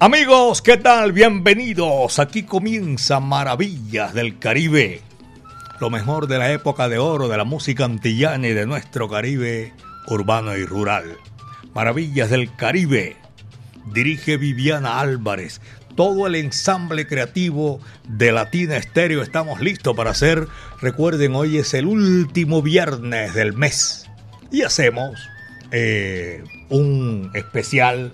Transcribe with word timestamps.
Amigos, 0.00 0.62
¿qué 0.62 0.76
tal? 0.76 1.10
Bienvenidos. 1.10 2.20
Aquí 2.20 2.44
comienza 2.44 3.18
Maravillas 3.18 4.14
del 4.14 4.38
Caribe. 4.38 5.02
Lo 5.80 5.90
mejor 5.90 6.28
de 6.28 6.38
la 6.38 6.52
época 6.52 6.88
de 6.88 6.98
oro 6.98 7.26
de 7.26 7.36
la 7.36 7.42
música 7.42 7.84
antillana 7.84 8.46
y 8.46 8.52
de 8.52 8.64
nuestro 8.64 9.08
Caribe 9.08 9.72
urbano 10.06 10.56
y 10.56 10.64
rural. 10.64 11.16
Maravillas 11.74 12.30
del 12.30 12.54
Caribe. 12.54 13.16
Dirige 13.92 14.36
Viviana 14.36 15.00
Álvarez. 15.00 15.60
Todo 15.96 16.28
el 16.28 16.36
ensamble 16.36 17.08
creativo 17.08 17.80
de 18.06 18.30
Latina 18.30 18.76
Estéreo 18.76 19.20
estamos 19.20 19.60
listos 19.60 19.96
para 19.96 20.10
hacer. 20.10 20.46
Recuerden, 20.80 21.34
hoy 21.34 21.58
es 21.58 21.74
el 21.74 21.86
último 21.86 22.62
viernes 22.62 23.34
del 23.34 23.52
mes. 23.52 24.08
Y 24.52 24.62
hacemos 24.62 25.18
eh, 25.72 26.44
un 26.68 27.32
especial 27.34 28.12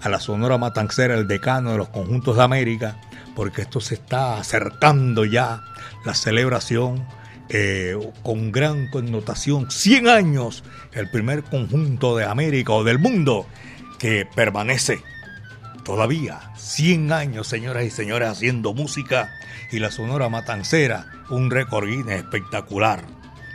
a 0.00 0.08
la 0.08 0.20
Sonora 0.20 0.58
Matancera, 0.58 1.14
el 1.14 1.28
decano 1.28 1.72
de 1.72 1.78
los 1.78 1.88
conjuntos 1.88 2.36
de 2.36 2.42
América, 2.42 3.00
porque 3.34 3.62
esto 3.62 3.80
se 3.80 3.94
está 3.94 4.38
acercando 4.38 5.24
ya, 5.24 5.62
la 6.04 6.14
celebración 6.14 7.06
eh, 7.48 7.96
con 8.22 8.50
gran 8.50 8.88
connotación, 8.90 9.70
100 9.70 10.08
años, 10.08 10.64
el 10.92 11.10
primer 11.10 11.42
conjunto 11.44 12.16
de 12.16 12.24
América 12.24 12.72
o 12.72 12.84
del 12.84 12.98
mundo 12.98 13.46
que 13.98 14.26
permanece 14.34 15.02
todavía 15.84 16.40
100 16.56 17.12
años, 17.12 17.46
señoras 17.46 17.84
y 17.84 17.90
señores, 17.90 18.28
haciendo 18.28 18.74
música 18.74 19.32
y 19.70 19.78
la 19.78 19.90
Sonora 19.90 20.28
Matancera, 20.28 21.06
un 21.30 21.50
récord 21.50 21.88
espectacular. 22.08 23.04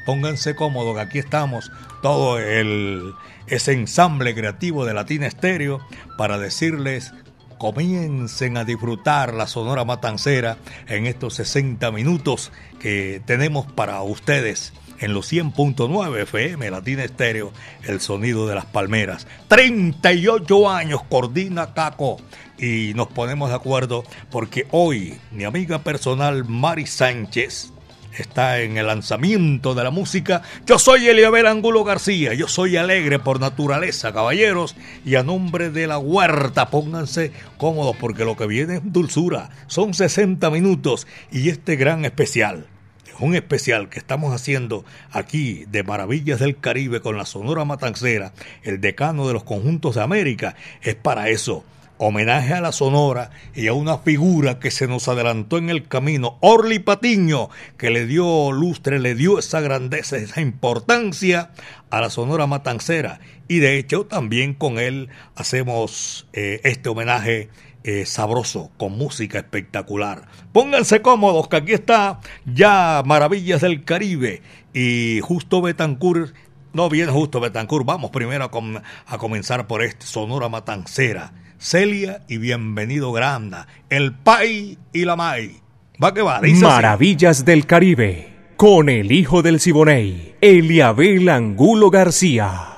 Pónganse 0.06 0.56
cómodos, 0.56 0.96
que 0.96 1.02
aquí 1.02 1.20
estamos, 1.20 1.72
todo 2.02 2.40
el, 2.40 3.14
ese 3.52 3.74
ensamble 3.74 4.34
creativo 4.34 4.86
de 4.86 4.94
Latina 4.94 5.28
Estéreo 5.28 5.82
para 6.18 6.40
decirles 6.40 7.14
comiencen 7.58 8.56
a 8.56 8.64
disfrutar 8.64 9.34
la 9.34 9.46
Sonora 9.46 9.84
Matancera 9.84 10.58
en 10.88 11.06
estos 11.06 11.36
60 11.36 11.92
minutos 11.92 12.52
que 12.80 13.22
tenemos 13.26 13.70
para 13.70 14.02
ustedes 14.02 14.74
en 15.00 15.14
los 15.14 15.32
100.9 15.32 16.22
FM 16.22 16.72
Latina 16.72 17.04
Estéreo, 17.04 17.52
el 17.84 18.00
sonido 18.00 18.48
de 18.48 18.56
las 18.56 18.66
palmeras. 18.66 19.28
38 19.50 20.70
años 20.70 21.04
coordina 21.04 21.74
Caco 21.74 22.18
y 22.58 22.94
nos 22.96 23.10
ponemos 23.10 23.50
de 23.50 23.56
acuerdo 23.56 24.06
porque 24.30 24.66
hoy 24.72 25.20
mi 25.32 25.44
amiga 25.44 25.80
personal 25.80 26.46
Mari 26.46 26.88
Sánchez 26.88 27.74
está 28.18 28.62
en 28.62 28.78
el 28.78 28.88
lanzamiento 28.88 29.74
de 29.74 29.84
la 29.84 29.92
música. 29.92 30.42
Yo 30.66 30.80
soy 30.80 31.08
Eliabel 31.08 31.48
Angulo 31.48 31.84
García, 31.84 32.34
yo 32.34 32.48
soy 32.48 32.78
alegre 32.78 33.20
por 33.20 33.40
naturaleza, 33.40 34.14
caballeros, 34.14 34.76
y 35.06 35.16
a 35.16 35.24
nombre 35.24 35.70
de 35.70 35.88
la 35.88 35.98
huerta, 35.98 36.70
pónganse 36.70 37.32
cómodos 37.58 37.96
porque 37.98 38.26
lo 38.26 38.36
que 38.36 38.48
viene 38.48 38.76
es 38.76 38.82
dulzura. 38.84 39.50
Son 39.68 39.94
60 39.94 40.50
minutos 40.50 41.08
y 41.32 41.50
este 41.50 41.76
gran 41.76 42.06
especial. 42.06 42.68
es 43.08 43.20
Un 43.20 43.36
especial 43.36 43.90
que 43.90 44.00
estamos 44.00 44.34
haciendo 44.34 44.86
aquí 45.12 45.66
de 45.70 45.84
Maravillas 45.84 46.40
del 46.40 46.58
Caribe 46.58 47.02
con 47.02 47.18
la 47.18 47.26
Sonora 47.26 47.66
Matancera, 47.66 48.34
el 48.64 48.82
decano 48.82 49.28
de 49.28 49.34
los 49.34 49.44
conjuntos 49.44 49.96
de 49.96 50.02
América, 50.02 50.56
es 50.82 50.96
para 50.96 51.30
eso 51.30 51.64
homenaje 52.02 52.56
a 52.56 52.62
la 52.62 52.72
Sonora 52.72 53.30
y 53.54 53.68
a 53.68 53.74
una 53.74 54.00
figura 54.00 54.60
que 54.60 54.72
se 54.72 54.88
nos 54.88 55.08
adelantó 55.08 55.60
en 55.60 55.70
el 55.70 55.88
camino, 55.88 56.38
Orly 56.42 56.80
Patiño, 56.80 57.50
que 57.78 57.92
le 57.92 58.08
dio 58.08 58.52
lustre, 58.52 58.98
le 58.98 59.14
dio 59.14 59.38
esa 59.38 59.62
grandeza, 59.62 60.18
esa 60.18 60.42
importancia 60.42 61.52
a 61.92 62.02
la 62.02 62.10
Sonora 62.10 62.48
Matancera. 62.48 63.20
Y 63.48 63.60
de 63.60 63.78
hecho 63.78 64.08
también 64.08 64.56
con 64.56 64.80
él 64.80 65.10
hacemos 65.36 66.28
eh, 66.34 66.60
este 66.64 66.90
homenaje 66.90 67.50
eh, 67.84 68.08
sabroso, 68.08 68.72
con 68.78 68.98
música 68.98 69.38
espectacular. 69.38 70.28
Pónganse 70.54 71.04
cómodos, 71.04 71.50
que 71.50 71.58
aquí 71.58 71.74
está 71.74 72.20
ya 72.46 73.04
Maravillas 73.06 73.62
del 73.62 73.84
Caribe 73.84 74.42
y 74.74 75.20
justo 75.22 75.62
Betancourt. 75.62 76.34
No 76.74 76.90
viene 76.90 77.12
justo 77.12 77.40
Betancourt, 77.40 77.86
vamos 77.86 78.10
primero 78.10 78.46
a, 78.46 79.14
a 79.14 79.18
comenzar 79.20 79.68
por 79.68 79.84
este 79.84 80.08
Sonora 80.08 80.50
Matancera. 80.50 81.34
Celia 81.62 82.24
y 82.28 82.38
bienvenido 82.40 83.12
Granda, 83.12 83.68
el 83.92 84.14
Pai 84.14 84.80
y 84.94 85.06
la 85.06 85.16
Mai. 85.16 85.58
Va 86.04 86.12
que 86.12 86.24
va, 86.24 86.42
dice 86.42 86.66
Maravillas 86.66 87.46
del 87.46 87.68
Caribe, 87.68 88.34
con 88.58 88.90
el 88.90 89.12
hijo 89.12 89.44
del 89.44 89.60
Siboney, 89.60 90.34
Eliabel 90.42 91.30
Angulo 91.30 91.92
García. 91.92 92.70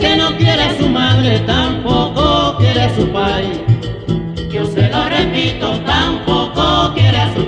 Que 0.00 0.16
no 0.16 0.36
quiere 0.36 0.62
a 0.62 0.78
su 0.78 0.88
madre 0.88 1.40
tampoco 1.40 2.56
quiere 2.58 2.82
a 2.82 2.96
su 2.96 3.06
pai. 3.12 3.64
Yo 4.50 4.64
se 4.66 4.88
lo 4.88 5.08
repito, 5.08 5.78
tampoco 5.80 6.92
quiere 6.94 7.18
a 7.18 7.34
su 7.34 7.44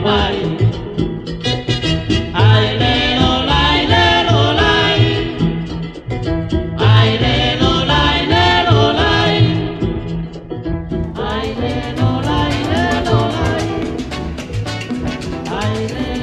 lelo, 2.79 3.13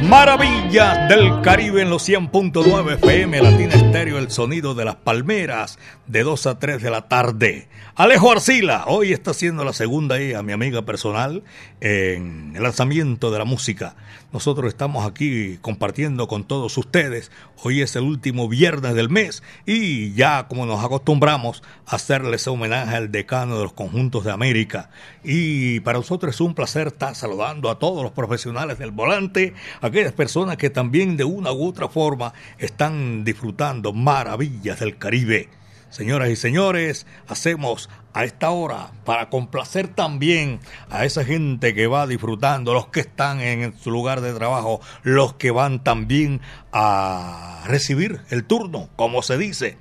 Maravillas 0.09 1.07
del 1.07 1.39
Caribe 1.41 1.83
en 1.83 1.91
los 1.91 2.09
100.9 2.09 2.95
FM 2.95 3.43
Latina 3.43 3.75
Estéreo, 3.75 4.08
sonido 4.29 4.75
de 4.75 4.85
las 4.85 4.95
palmeras 4.95 5.79
de 6.07 6.23
2 6.23 6.47
a 6.47 6.59
3 6.59 6.81
de 6.81 6.91
la 6.91 7.07
tarde. 7.07 7.67
Alejo 7.95 8.31
Arcila, 8.31 8.85
hoy 8.87 9.11
está 9.13 9.31
haciendo 9.31 9.63
la 9.63 9.73
segunda 9.73 10.15
a 10.15 10.43
mi 10.43 10.53
amiga 10.53 10.83
personal 10.83 11.43
en 11.81 12.53
el 12.55 12.63
lanzamiento 12.63 13.31
de 13.31 13.39
la 13.39 13.45
música. 13.45 13.95
Nosotros 14.31 14.67
estamos 14.67 15.07
aquí 15.07 15.57
compartiendo 15.61 16.27
con 16.27 16.43
todos 16.43 16.77
ustedes. 16.77 17.31
Hoy 17.63 17.81
es 17.81 17.95
el 17.95 18.03
último 18.03 18.47
viernes 18.47 18.93
del 18.93 19.09
mes 19.09 19.41
y 19.65 20.13
ya 20.13 20.47
como 20.47 20.65
nos 20.65 20.83
acostumbramos 20.83 21.63
a 21.87 21.95
hacerles 21.95 22.47
homenaje 22.47 22.95
al 22.95 23.11
decano 23.11 23.57
de 23.57 23.63
los 23.63 23.73
conjuntos 23.73 24.23
de 24.23 24.31
América. 24.31 24.91
Y 25.23 25.79
para 25.79 25.97
nosotros 25.97 26.35
es 26.35 26.41
un 26.41 26.53
placer 26.53 26.87
estar 26.87 27.15
saludando 27.15 27.69
a 27.69 27.79
todos 27.79 28.03
los 28.03 28.11
profesionales 28.11 28.77
del 28.77 28.91
volante, 28.91 29.53
aquellas 29.81 30.13
personas 30.13 30.57
que 30.57 30.69
también 30.69 31.17
de 31.17 31.23
una 31.23 31.51
u 31.51 31.65
otra 31.65 31.89
forma 31.89 32.33
están 32.59 33.23
disfrutando 33.23 33.93
maravillas 34.19 34.81
del 34.81 34.97
Caribe. 34.97 35.47
Señoras 35.89 36.29
y 36.29 36.35
señores, 36.35 37.07
hacemos 37.29 37.89
a 38.11 38.25
esta 38.25 38.49
hora 38.49 38.91
para 39.05 39.29
complacer 39.29 39.87
también 39.87 40.59
a 40.89 41.05
esa 41.05 41.23
gente 41.23 41.73
que 41.73 41.87
va 41.87 42.05
disfrutando, 42.05 42.73
los 42.73 42.87
que 42.87 42.99
están 42.99 43.39
en 43.39 43.73
su 43.79 43.91
lugar 43.91 44.19
de 44.19 44.33
trabajo, 44.33 44.81
los 45.03 45.35
que 45.35 45.51
van 45.51 45.85
también 45.85 46.41
a 46.73 47.63
recibir 47.65 48.19
el 48.29 48.43
turno, 48.43 48.89
como 48.97 49.21
se 49.21 49.37
dice. 49.37 49.77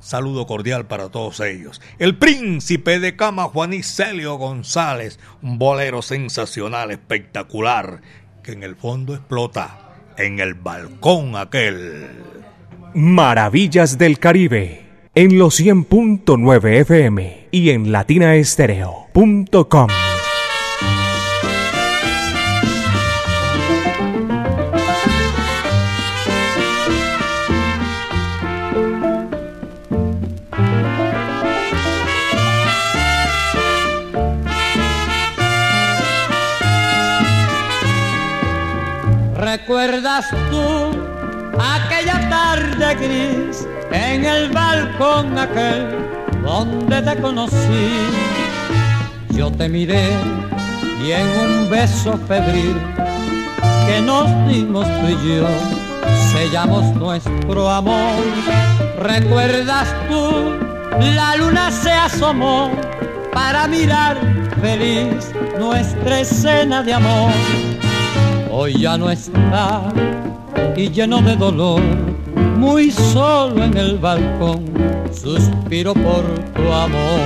Saludo 0.00 0.46
cordial 0.46 0.86
para 0.86 1.08
todos 1.08 1.40
ellos. 1.40 1.80
El 1.98 2.18
príncipe 2.18 3.00
de 3.00 3.16
cama 3.16 3.44
Juanicelio 3.44 4.34
González, 4.34 5.18
un 5.40 5.58
bolero 5.58 6.02
sensacional, 6.02 6.90
espectacular, 6.90 8.02
que 8.42 8.52
en 8.52 8.64
el 8.64 8.76
fondo 8.76 9.14
explota 9.14 9.96
en 10.18 10.40
el 10.40 10.52
balcón 10.52 11.36
aquel. 11.36 12.37
Maravillas 12.94 13.98
del 13.98 14.18
Caribe 14.18 14.82
en 15.14 15.38
los 15.38 15.60
100.9 15.60 16.80
FM 16.80 17.48
y 17.50 17.70
en 17.70 17.92
latinaestereo.com. 17.92 19.88
¿Recuerdas 39.36 40.30
tú 40.50 41.17
aquella 41.60 42.28
tarde 42.28 42.94
gris 42.94 43.66
en 43.90 44.24
el 44.24 44.50
balcón 44.50 45.38
aquel 45.38 45.96
donde 46.42 47.02
te 47.02 47.16
conocí? 47.20 47.88
Yo 49.30 49.50
te 49.50 49.68
miré 49.68 50.10
y 51.04 51.12
en 51.12 51.26
un 51.26 51.70
beso 51.70 52.18
febril 52.26 52.76
que 53.86 54.00
nos 54.00 54.26
dimos 54.48 54.86
tú 54.86 55.08
y 55.08 55.38
yo 55.38 55.46
sellamos 56.32 56.84
nuestro 56.96 57.70
amor. 57.70 58.14
¿Recuerdas 58.98 59.88
tú? 60.08 60.56
La 61.14 61.36
luna 61.36 61.70
se 61.70 61.92
asomó 61.92 62.70
para 63.32 63.68
mirar 63.68 64.18
feliz 64.60 65.32
nuestra 65.58 66.20
escena 66.20 66.82
de 66.82 66.94
amor. 66.94 67.32
Hoy 68.50 68.80
ya 68.80 68.98
no 68.98 69.10
está 69.10 69.82
y 70.78 70.88
lleno 70.90 71.20
de 71.20 71.34
dolor, 71.34 71.82
muy 72.56 72.92
solo 72.92 73.64
en 73.64 73.76
el 73.76 73.98
balcón, 73.98 74.64
suspiro 75.12 75.92
por 75.92 76.22
tu 76.54 76.72
amor. 76.72 77.20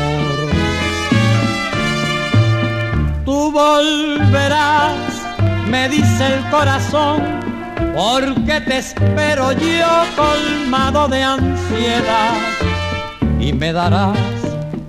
Tú 3.26 3.52
volverás, 3.52 4.96
me 5.68 5.86
dice 5.90 6.34
el 6.34 6.50
corazón, 6.50 7.20
porque 7.94 8.62
te 8.62 8.78
espero 8.78 9.52
yo 9.52 9.92
colmado 10.16 11.08
de 11.08 11.22
ansiedad 11.22 12.32
y 13.38 13.52
me 13.52 13.70
darás 13.74 14.16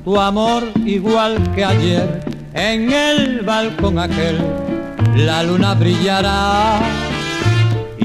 tu 0.05 0.17
amor 0.17 0.63
igual 0.86 1.38
que 1.53 1.65
ayer 1.65 2.24
en 2.53 2.93
el 2.93 3.41
balcón 3.41 4.00
aquel 4.00 4.38
la 5.17 5.43
luna 5.43 5.74
brillará 5.74 6.79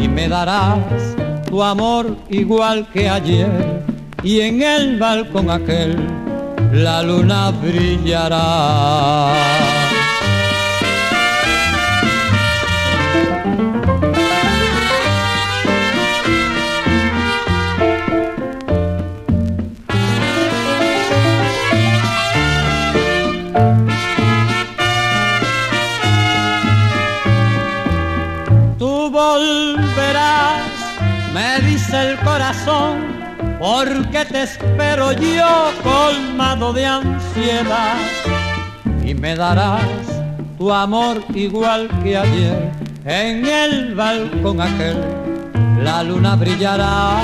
y 0.00 0.08
me 0.08 0.28
darás 0.28 0.78
tu 1.48 1.62
amor 1.62 2.16
igual 2.28 2.86
que 2.92 3.08
ayer 3.08 3.82
y 4.22 4.40
en 4.40 4.62
el 4.62 4.98
balcón 4.98 5.50
aquel 5.50 5.96
la 6.72 7.02
luna 7.02 7.50
brillará. 7.50 9.32
Porque 33.58 34.24
te 34.24 34.42
espero 34.44 35.12
yo 35.12 35.70
colmado 35.82 36.72
de 36.72 36.86
ansiedad 36.86 37.96
y 39.04 39.12
me 39.12 39.36
darás 39.36 39.82
tu 40.56 40.72
amor 40.72 41.22
igual 41.34 41.88
que 42.02 42.16
ayer 42.16 42.70
en 43.04 43.44
el 43.44 43.94
balcón 43.94 44.62
aquel. 44.62 44.96
La 45.82 46.02
luna 46.02 46.36
brillará 46.36 47.20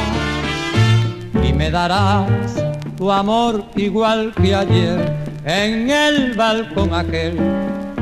y 1.43 1.53
me 1.53 1.71
darás 1.71 2.63
tu 2.99 3.11
amor 3.11 3.65
igual 3.77 4.33
que 4.35 4.55
ayer 4.55 5.11
en 5.45 5.89
el 5.89 6.35
balcón 6.35 6.93
aquel. 6.93 7.39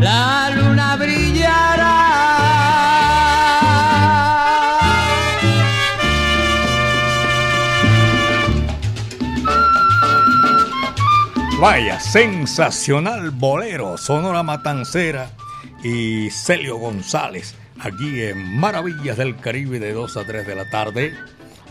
La 0.01 0.51
luna 0.51 0.97
brillará. 0.97 2.03
Vaya, 11.63 12.01
sensacional 12.01 13.31
bolero, 13.31 13.97
Sonora 13.97 14.43
Matancera 14.43 15.31
y 15.85 16.29
Celio 16.29 16.77
González, 16.77 17.55
aquí 17.79 18.21
en 18.21 18.59
Maravillas 18.59 19.17
del 19.17 19.37
Caribe 19.37 19.79
de 19.79 19.93
2 19.93 20.17
a 20.17 20.25
3 20.25 20.45
de 20.45 20.57
la 20.57 20.69
tarde, 20.71 21.15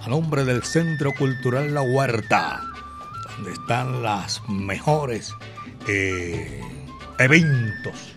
a 0.02 0.08
nombre 0.08 0.46
del 0.46 0.64
Centro 0.64 1.12
Cultural 1.14 1.74
La 1.74 1.82
Huerta, 1.82 2.62
donde 3.36 3.52
están 3.52 4.02
las 4.02 4.42
mejores 4.48 5.36
eh, 5.90 6.62
eventos, 7.20 8.16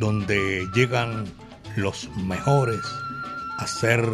donde 0.00 0.66
llegan 0.74 1.26
los 1.76 2.10
mejores 2.16 2.80
a 3.58 3.62
hacer 3.62 4.04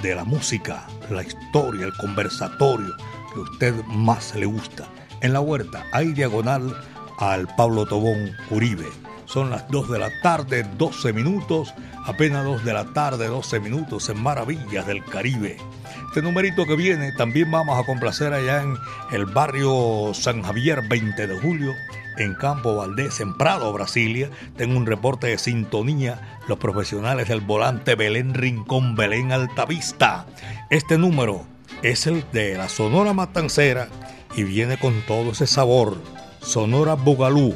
de 0.00 0.14
la 0.14 0.22
música, 0.22 0.86
la 1.10 1.24
historia, 1.24 1.86
el 1.86 1.94
conversatorio 1.94 2.96
que 3.34 3.40
a 3.40 3.42
usted 3.42 3.74
más 3.86 4.36
le 4.36 4.46
gusta. 4.46 4.86
En 5.20 5.32
la 5.32 5.40
huerta 5.40 5.84
hay 5.92 6.12
diagonal 6.12 6.76
al 7.18 7.48
Pablo 7.56 7.86
Tobón 7.86 8.36
Uribe. 8.50 8.86
Son 9.24 9.50
las 9.50 9.68
2 9.68 9.90
de 9.90 9.98
la 9.98 10.10
tarde, 10.22 10.64
12 10.78 11.12
minutos, 11.12 11.74
apenas 12.06 12.44
2 12.44 12.64
de 12.64 12.72
la 12.72 12.84
tarde, 12.92 13.26
12 13.26 13.60
minutos 13.60 14.08
en 14.08 14.22
Maravillas 14.22 14.86
del 14.86 15.04
Caribe. 15.04 15.58
Este 16.06 16.22
numerito 16.22 16.64
que 16.66 16.76
viene 16.76 17.12
también 17.12 17.50
vamos 17.50 17.78
a 17.78 17.84
complacer 17.84 18.32
allá 18.32 18.62
en 18.62 18.76
el 19.12 19.26
barrio 19.26 20.14
San 20.14 20.42
Javier 20.42 20.82
20 20.88 21.26
de 21.26 21.38
julio, 21.40 21.74
en 22.16 22.34
Campo 22.34 22.76
Valdés, 22.76 23.20
en 23.20 23.36
Prado, 23.36 23.72
Brasilia. 23.72 24.30
Tengo 24.56 24.76
un 24.76 24.86
reporte 24.86 25.26
de 25.26 25.38
sintonía, 25.38 26.38
los 26.48 26.58
profesionales 26.58 27.28
del 27.28 27.40
volante 27.40 27.96
Belén 27.96 28.34
Rincón, 28.34 28.94
Belén 28.94 29.32
Altavista. 29.32 30.26
Este 30.70 30.96
número 30.96 31.44
es 31.82 32.06
el 32.06 32.24
de 32.32 32.56
la 32.56 32.68
Sonora 32.68 33.12
Matancera 33.12 33.88
y 34.34 34.42
viene 34.44 34.78
con 34.78 35.02
todo 35.02 35.32
ese 35.32 35.46
sabor. 35.46 35.96
Sonora 36.40 36.94
Bugalú. 36.94 37.54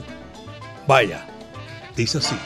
Vaya, 0.86 1.26
dice 1.96 2.18
así. 2.18 2.36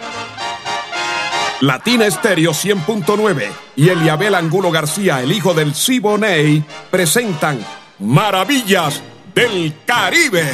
Latina 1.61 2.07
Estéreo 2.07 2.51
100.9 2.53 3.49
y 3.77 3.89
Eliabel 3.89 4.35
Angulo 4.35 4.71
García, 4.71 5.23
el 5.23 5.33
hijo 5.33 5.55
del 5.55 5.75
Siboney, 5.75 6.63
presentan 6.91 7.59
Maravillas 7.99 9.03
del 9.35 9.75
Caribe. 9.87 10.45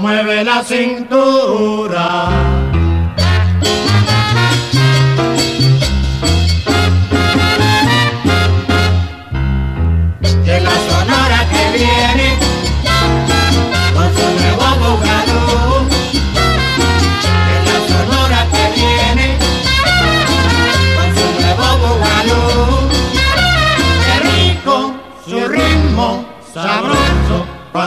Mueve 0.00 0.44
la 0.44 0.62
cintura. 0.62 2.65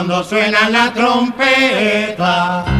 Cuando 0.00 0.24
suena 0.24 0.70
la 0.70 0.94
trompeta. 0.94 2.79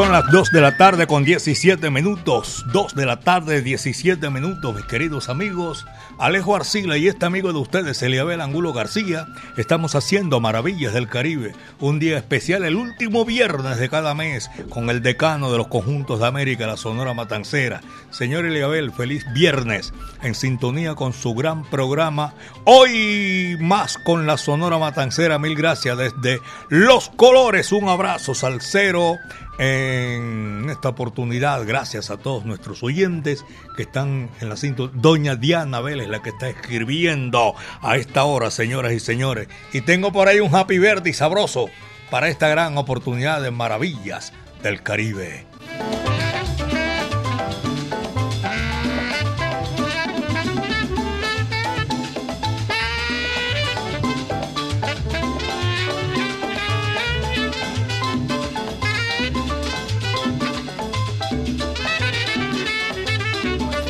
Son 0.00 0.12
las 0.12 0.30
2 0.30 0.50
de 0.52 0.62
la 0.62 0.78
tarde 0.78 1.06
con 1.06 1.26
17 1.26 1.90
minutos. 1.90 2.64
2 2.72 2.94
de 2.94 3.04
la 3.04 3.20
tarde, 3.20 3.60
17 3.60 4.30
minutos, 4.30 4.74
mis 4.74 4.86
queridos 4.86 5.28
amigos. 5.28 5.84
Alejo 6.18 6.56
Arcila 6.56 6.96
y 6.96 7.06
este 7.06 7.26
amigo 7.26 7.52
de 7.52 7.58
ustedes, 7.58 8.02
Eliabel 8.02 8.40
Angulo 8.40 8.72
García, 8.72 9.26
estamos 9.58 9.94
haciendo 9.94 10.40
Maravillas 10.40 10.94
del 10.94 11.06
Caribe. 11.06 11.54
Un 11.80 11.98
día 11.98 12.16
especial, 12.16 12.64
el 12.64 12.76
último 12.76 13.26
viernes 13.26 13.76
de 13.76 13.90
cada 13.90 14.14
mes, 14.14 14.50
con 14.70 14.88
el 14.88 15.02
decano 15.02 15.52
de 15.52 15.58
los 15.58 15.68
conjuntos 15.68 16.20
de 16.20 16.26
América, 16.26 16.66
la 16.66 16.78
Sonora 16.78 17.12
Matancera. 17.12 17.82
Señor 18.08 18.46
Eliabel, 18.46 18.92
feliz 18.92 19.26
viernes, 19.34 19.92
en 20.22 20.34
sintonía 20.34 20.94
con 20.94 21.12
su 21.12 21.34
gran 21.34 21.64
programa. 21.64 22.32
Hoy 22.64 23.58
más 23.60 23.98
con 23.98 24.26
la 24.26 24.38
Sonora 24.38 24.78
Matancera. 24.78 25.38
Mil 25.38 25.56
gracias 25.56 25.98
desde 25.98 26.40
Los 26.70 27.10
Colores. 27.10 27.70
Un 27.70 27.90
abrazo, 27.90 28.34
salsero 28.34 29.18
en 29.62 30.70
esta 30.70 30.88
oportunidad, 30.88 31.66
gracias 31.66 32.10
a 32.10 32.16
todos 32.16 32.46
nuestros 32.46 32.82
oyentes 32.82 33.44
que 33.76 33.82
están 33.82 34.30
en 34.40 34.48
la 34.48 34.56
cinta. 34.56 34.84
Doña 34.94 35.36
Diana 35.36 35.82
Vélez, 35.82 36.08
la 36.08 36.22
que 36.22 36.30
está 36.30 36.48
escribiendo 36.48 37.54
a 37.82 37.96
esta 37.98 38.24
hora, 38.24 38.50
señoras 38.50 38.92
y 38.92 39.00
señores. 39.00 39.48
Y 39.74 39.82
tengo 39.82 40.12
por 40.12 40.28
ahí 40.28 40.40
un 40.40 40.54
happy 40.54 40.78
verde 40.78 41.10
y 41.10 41.12
sabroso 41.12 41.68
para 42.10 42.30
esta 42.30 42.48
gran 42.48 42.78
oportunidad 42.78 43.42
de 43.42 43.50
maravillas 43.50 44.32
del 44.62 44.82
Caribe. 44.82 45.49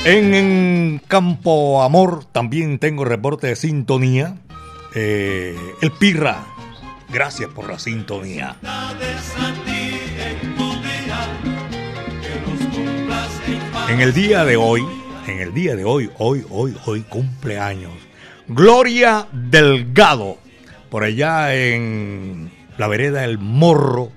En, 0.04 1.02
Campo 1.06 1.82
Amor 1.82 2.24
también 2.24 2.78
tengo 2.78 3.04
reporte 3.04 3.48
de 3.48 3.56
sintonía. 3.56 4.36
Eh, 4.94 5.54
el 5.82 5.92
Pirra, 5.92 6.46
gracias 7.10 7.50
por 7.50 7.68
la 7.68 7.78
sintonía. 7.78 8.56
En 13.88 14.00
el 14.00 14.14
día 14.14 14.44
de 14.46 14.56
hoy, 14.56 14.86
en 15.26 15.40
el 15.40 15.52
día 15.52 15.76
de 15.76 15.84
hoy, 15.84 16.10
hoy, 16.16 16.46
hoy, 16.48 16.74
hoy 16.86 17.02
cumpleaños. 17.02 17.92
Gloria 18.48 19.28
Delgado, 19.32 20.38
por 20.88 21.04
allá 21.04 21.54
en 21.54 22.50
la 22.78 22.88
vereda 22.88 23.24
El 23.24 23.38
Morro. 23.38 24.10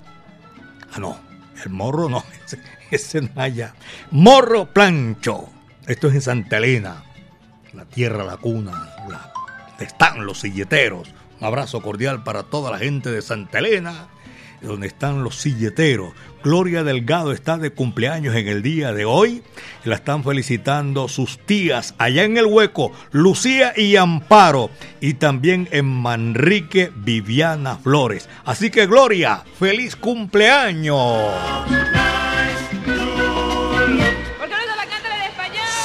Ah, 0.93 0.99
no, 0.99 1.19
el 1.61 1.71
Morro 1.71 2.07
no, 2.07 2.23
ese, 2.45 2.59
ese 2.89 3.21
no 3.21 3.29
allá. 3.35 3.73
Morro 4.11 4.65
Plancho. 4.71 5.52
Esto 5.87 6.07
es 6.07 6.15
en 6.15 6.21
Santa 6.21 6.57
Elena, 6.57 7.03
la 7.73 7.83
tierra, 7.83 8.23
la 8.23 8.37
cuna, 8.37 8.71
la, 9.09 9.33
están 9.79 10.25
los 10.25 10.39
silleteros. 10.39 11.09
Un 11.41 11.47
abrazo 11.47 11.81
cordial 11.81 12.23
para 12.23 12.43
toda 12.43 12.71
la 12.71 12.79
gente 12.79 13.11
de 13.11 13.21
Santa 13.21 13.59
Elena, 13.59 14.07
donde 14.61 14.87
están 14.87 15.25
los 15.25 15.35
silleteros. 15.35 16.13
Gloria 16.41 16.85
Delgado 16.85 17.33
está 17.33 17.57
de 17.57 17.71
cumpleaños 17.71 18.33
en 18.35 18.47
el 18.47 18.61
día 18.61 18.93
de 18.93 19.03
hoy. 19.03 19.43
La 19.83 19.95
están 19.95 20.23
felicitando 20.23 21.09
sus 21.09 21.37
tías 21.39 21.95
allá 21.97 22.23
en 22.23 22.37
el 22.37 22.45
hueco, 22.45 22.93
Lucía 23.11 23.73
y 23.75 23.97
Amparo. 23.97 24.69
Y 25.01 25.15
también 25.15 25.67
en 25.71 25.85
Manrique, 25.85 26.93
Viviana 26.95 27.77
Flores. 27.77 28.29
Así 28.45 28.71
que 28.71 28.87
Gloria, 28.87 29.43
feliz 29.59 29.97
cumpleaños. 29.97 31.33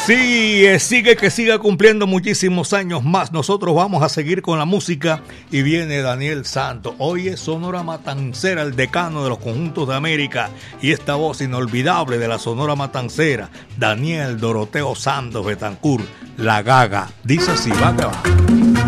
Sí, 0.08 0.64
sigue 0.78 1.16
que 1.16 1.30
siga 1.30 1.58
cumpliendo 1.58 2.06
muchísimos 2.06 2.72
años 2.72 3.04
más. 3.04 3.30
Nosotros 3.30 3.74
vamos 3.74 4.02
a 4.02 4.08
seguir 4.08 4.40
con 4.40 4.58
la 4.58 4.64
música 4.64 5.20
y 5.50 5.60
viene 5.60 6.00
Daniel 6.00 6.46
Santos. 6.46 6.94
Hoy 6.96 7.28
es 7.28 7.40
Sonora 7.40 7.82
Matancera, 7.82 8.62
el 8.62 8.74
decano 8.74 9.22
de 9.22 9.28
los 9.28 9.38
conjuntos 9.38 9.86
de 9.86 9.94
América 9.94 10.48
y 10.80 10.92
esta 10.92 11.14
voz 11.16 11.42
inolvidable 11.42 12.16
de 12.16 12.26
la 12.26 12.38
Sonora 12.38 12.74
Matancera, 12.74 13.50
Daniel 13.76 14.40
Doroteo 14.40 14.94
Santos 14.94 15.44
Betancourt, 15.44 16.06
La 16.38 16.62
Gaga. 16.62 17.10
Dice 17.22 17.50
así, 17.50 17.70
va 17.72 17.94
que 17.94 18.06
va. 18.06 18.22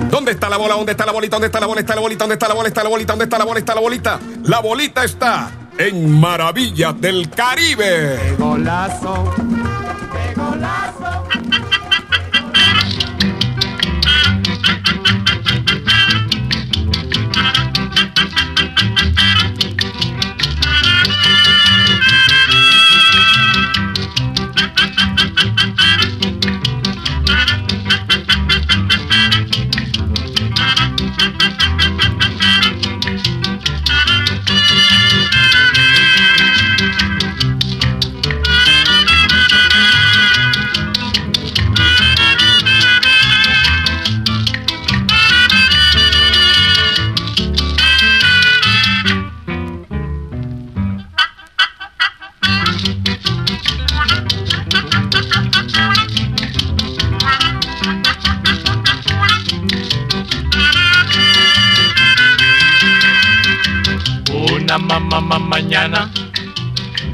¿Dónde 0.09 0.33
está 0.33 0.49
la 0.49 0.57
bola? 0.57 0.75
¿Dónde 0.75 0.93
está 0.93 1.05
la 1.05 1.13
bolita? 1.13 1.37
¿Dónde 1.37 1.49
está 1.49 1.61
la 1.61 1.67
bola? 1.67 1.81
¿Está 1.83 1.95
la 1.97 2.01
bolita? 2.01 2.25
¿Dónde 2.25 2.35
está 2.37 2.49
la 2.49 2.55
bola? 2.55 2.69
¿Está 2.69 2.83
la 2.83 2.89
bolita? 2.89 3.13
¿Dónde 3.13 3.25
está 3.25 3.39
la 3.39 3.45
bola? 3.45 3.59
¿Está 3.59 3.75
la 3.75 3.81
bolita? 3.83 4.21
La 4.45 4.61
bolita 4.61 5.05
está 5.05 5.51
en 5.77 6.19
Maravillas 6.19 6.99
del 6.99 7.29
Caribe. 7.29 8.19
¡Qué 8.23 8.37
golazo! 8.39 9.35
Una 10.53 11.10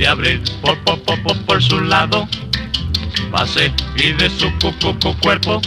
de 0.07 0.13
abril 0.13 0.43
por, 0.63 0.79
por, 0.85 1.03
por, 1.03 1.37
por, 1.47 1.61
su 1.61 1.81
lado. 1.81 2.29
Pasé 3.33 3.73
y 3.97 4.13
de 4.13 4.31
su 4.31 4.49
cu, 4.59 4.73
cu, 4.81 4.97
cu, 5.01 5.17
cuerpo. 5.19 5.61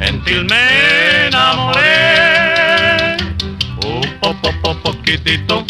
Gentil 0.00 0.44
me 0.46 1.26
enamoré 1.28 3.16
un 3.84 4.02
po, 4.20 4.34
po, 4.42 4.50
po, 4.62 4.74
poquitito. 4.78 5.64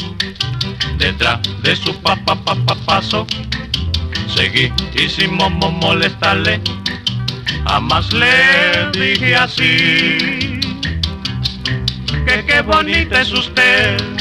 Detrás 0.96 1.38
de 1.62 1.76
su 1.76 1.94
papá 2.00 2.34
pa, 2.34 2.54
pa, 2.54 2.74
paso. 2.86 3.26
Seguí 4.34 4.72
y 4.94 5.08
sin 5.10 5.34
mo, 5.34 5.50
molestarle. 5.50 6.62
Jamás 7.66 8.10
le 8.14 8.90
dije 8.92 9.36
así. 9.36 10.60
Que 12.26 12.44
qué 12.46 12.62
bonita 12.62 13.20
es 13.20 13.32
usted 13.32 14.16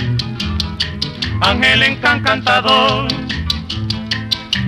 ángel 1.41 1.83
encantador, 1.83 3.07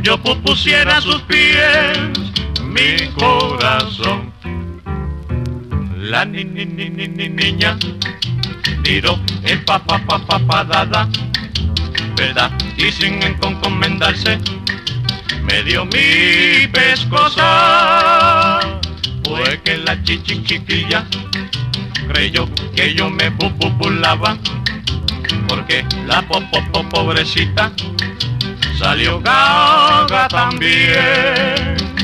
yo 0.08 0.18
pusiera 0.18 1.02
sus 1.02 1.22
pies 1.24 2.00
mi 2.64 3.10
corazón. 3.20 4.32
La 5.98 6.24
ni, 6.24 6.46
ni, 6.46 6.66
ni, 6.66 6.90
ni, 6.90 7.10
ni 7.10 7.28
niña 7.28 7.78
tiró 8.84 9.20
el 9.44 9.62
papá 9.66 10.02
pa, 10.08 10.18
pa, 10.20 10.40
pa, 10.40 10.64
dada, 10.64 11.10
¿verdad? 12.16 12.50
Y 12.78 12.90
sin 12.90 13.22
encomendarse 13.22 14.40
me 15.44 15.62
dio 15.64 15.84
mi 15.84 16.68
pescosa. 16.72 18.60
Fue 19.26 19.60
que 19.62 19.76
la 19.76 20.02
chichi 20.04 20.42
chiquilla 20.42 21.06
creyó 22.08 22.48
que 22.78 22.94
yo 22.94 23.10
me 23.10 23.30
bu, 23.32 23.50
bu, 23.50 23.70
burlaba 23.72 24.38
porque 25.50 25.86
la 26.06 26.22
po, 26.22 26.40
po, 26.50 26.64
po, 26.72 26.88
pobrecita 26.88 27.74
salió 28.78 29.20
gaga 29.20 30.28
también. 30.28 31.97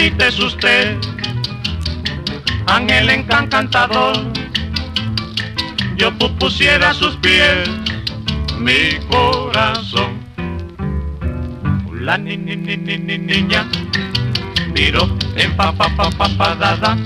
Bonita 0.00 0.28
es 0.28 0.38
usted, 0.38 0.96
ángel 2.66 3.10
encantador. 3.10 4.16
Yo 5.96 6.10
pusiera 6.38 6.90
a 6.90 6.94
sus 6.94 7.16
pies 7.16 7.68
mi 8.58 8.98
corazón. 9.10 10.18
La 12.00 12.16
ni, 12.16 12.38
ni, 12.38 12.56
ni, 12.56 12.78
ni, 12.78 12.96
ni- 12.96 13.18
niña 13.18 13.66
miró 14.74 15.06
en 15.36 15.54
pa 15.56 15.70
pa 15.72 15.88
pa 15.94 16.08
pa 16.10 16.96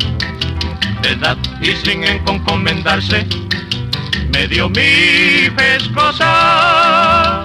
edad 1.03 1.37
y 1.61 1.73
sin 1.85 2.05
encomendarse 2.05 3.27
me 4.33 4.47
dio 4.47 4.69
mi 4.69 5.51
pescosa 5.57 7.43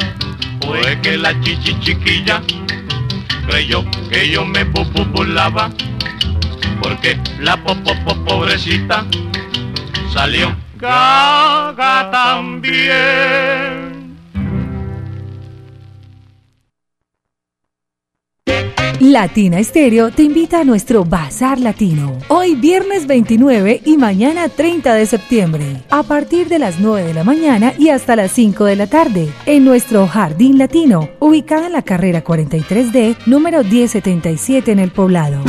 fue 0.62 1.00
que 1.02 1.18
la 1.18 1.34
chichi 1.42 1.74
chiquilla 1.80 2.40
creyó 3.50 3.84
que 4.10 4.30
yo 4.30 4.46
me 4.46 4.64
bu- 4.66 4.86
bu- 4.94 5.06
burlaba 5.12 5.70
porque 6.82 7.20
la 7.40 7.58
po, 7.58 7.76
po- 7.84 7.96
po- 8.06 8.24
pobrecita 8.26 9.06
salió. 10.14 10.56
Gaga 10.78 12.10
también 12.12 13.89
Latina 19.10 19.58
Estéreo 19.58 20.12
te 20.12 20.22
invita 20.22 20.60
a 20.60 20.64
nuestro 20.64 21.04
Bazar 21.04 21.60
Latino. 21.60 22.16
Hoy 22.28 22.54
viernes 22.54 23.08
29 23.08 23.82
y 23.84 23.98
mañana 23.98 24.50
30 24.50 24.94
de 24.94 25.06
septiembre. 25.08 25.82
A 25.90 26.04
partir 26.04 26.48
de 26.48 26.60
las 26.60 26.80
9 26.80 27.08
de 27.08 27.14
la 27.16 27.24
mañana 27.24 27.74
y 27.80 27.90
hasta 27.90 28.16
las 28.16 28.32
5 28.32 28.66
de 28.66 28.76
la 28.76 28.86
tarde. 28.86 29.34
En 29.48 29.66
nuestro 29.66 30.06
Jardín 30.08 30.60
Latino, 30.60 31.10
ubicada 31.18 31.66
en 31.66 31.74
la 31.74 31.82
carrera 31.82 32.24
43D, 32.24 33.18
número 33.26 33.64
1077 33.64 34.72
en 34.72 34.80
el 34.80 34.92
poblado. 34.92 35.42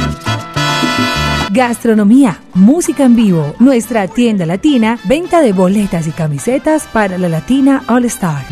Gastronomía, 1.52 2.40
música 2.54 3.04
en 3.04 3.14
vivo, 3.14 3.54
nuestra 3.58 4.08
tienda 4.08 4.46
latina, 4.46 4.98
venta 5.04 5.42
de 5.42 5.52
boletas 5.52 6.06
y 6.06 6.12
camisetas 6.12 6.86
para 6.86 7.18
la 7.18 7.28
Latina 7.28 7.82
All 7.88 8.06
Star. 8.06 8.46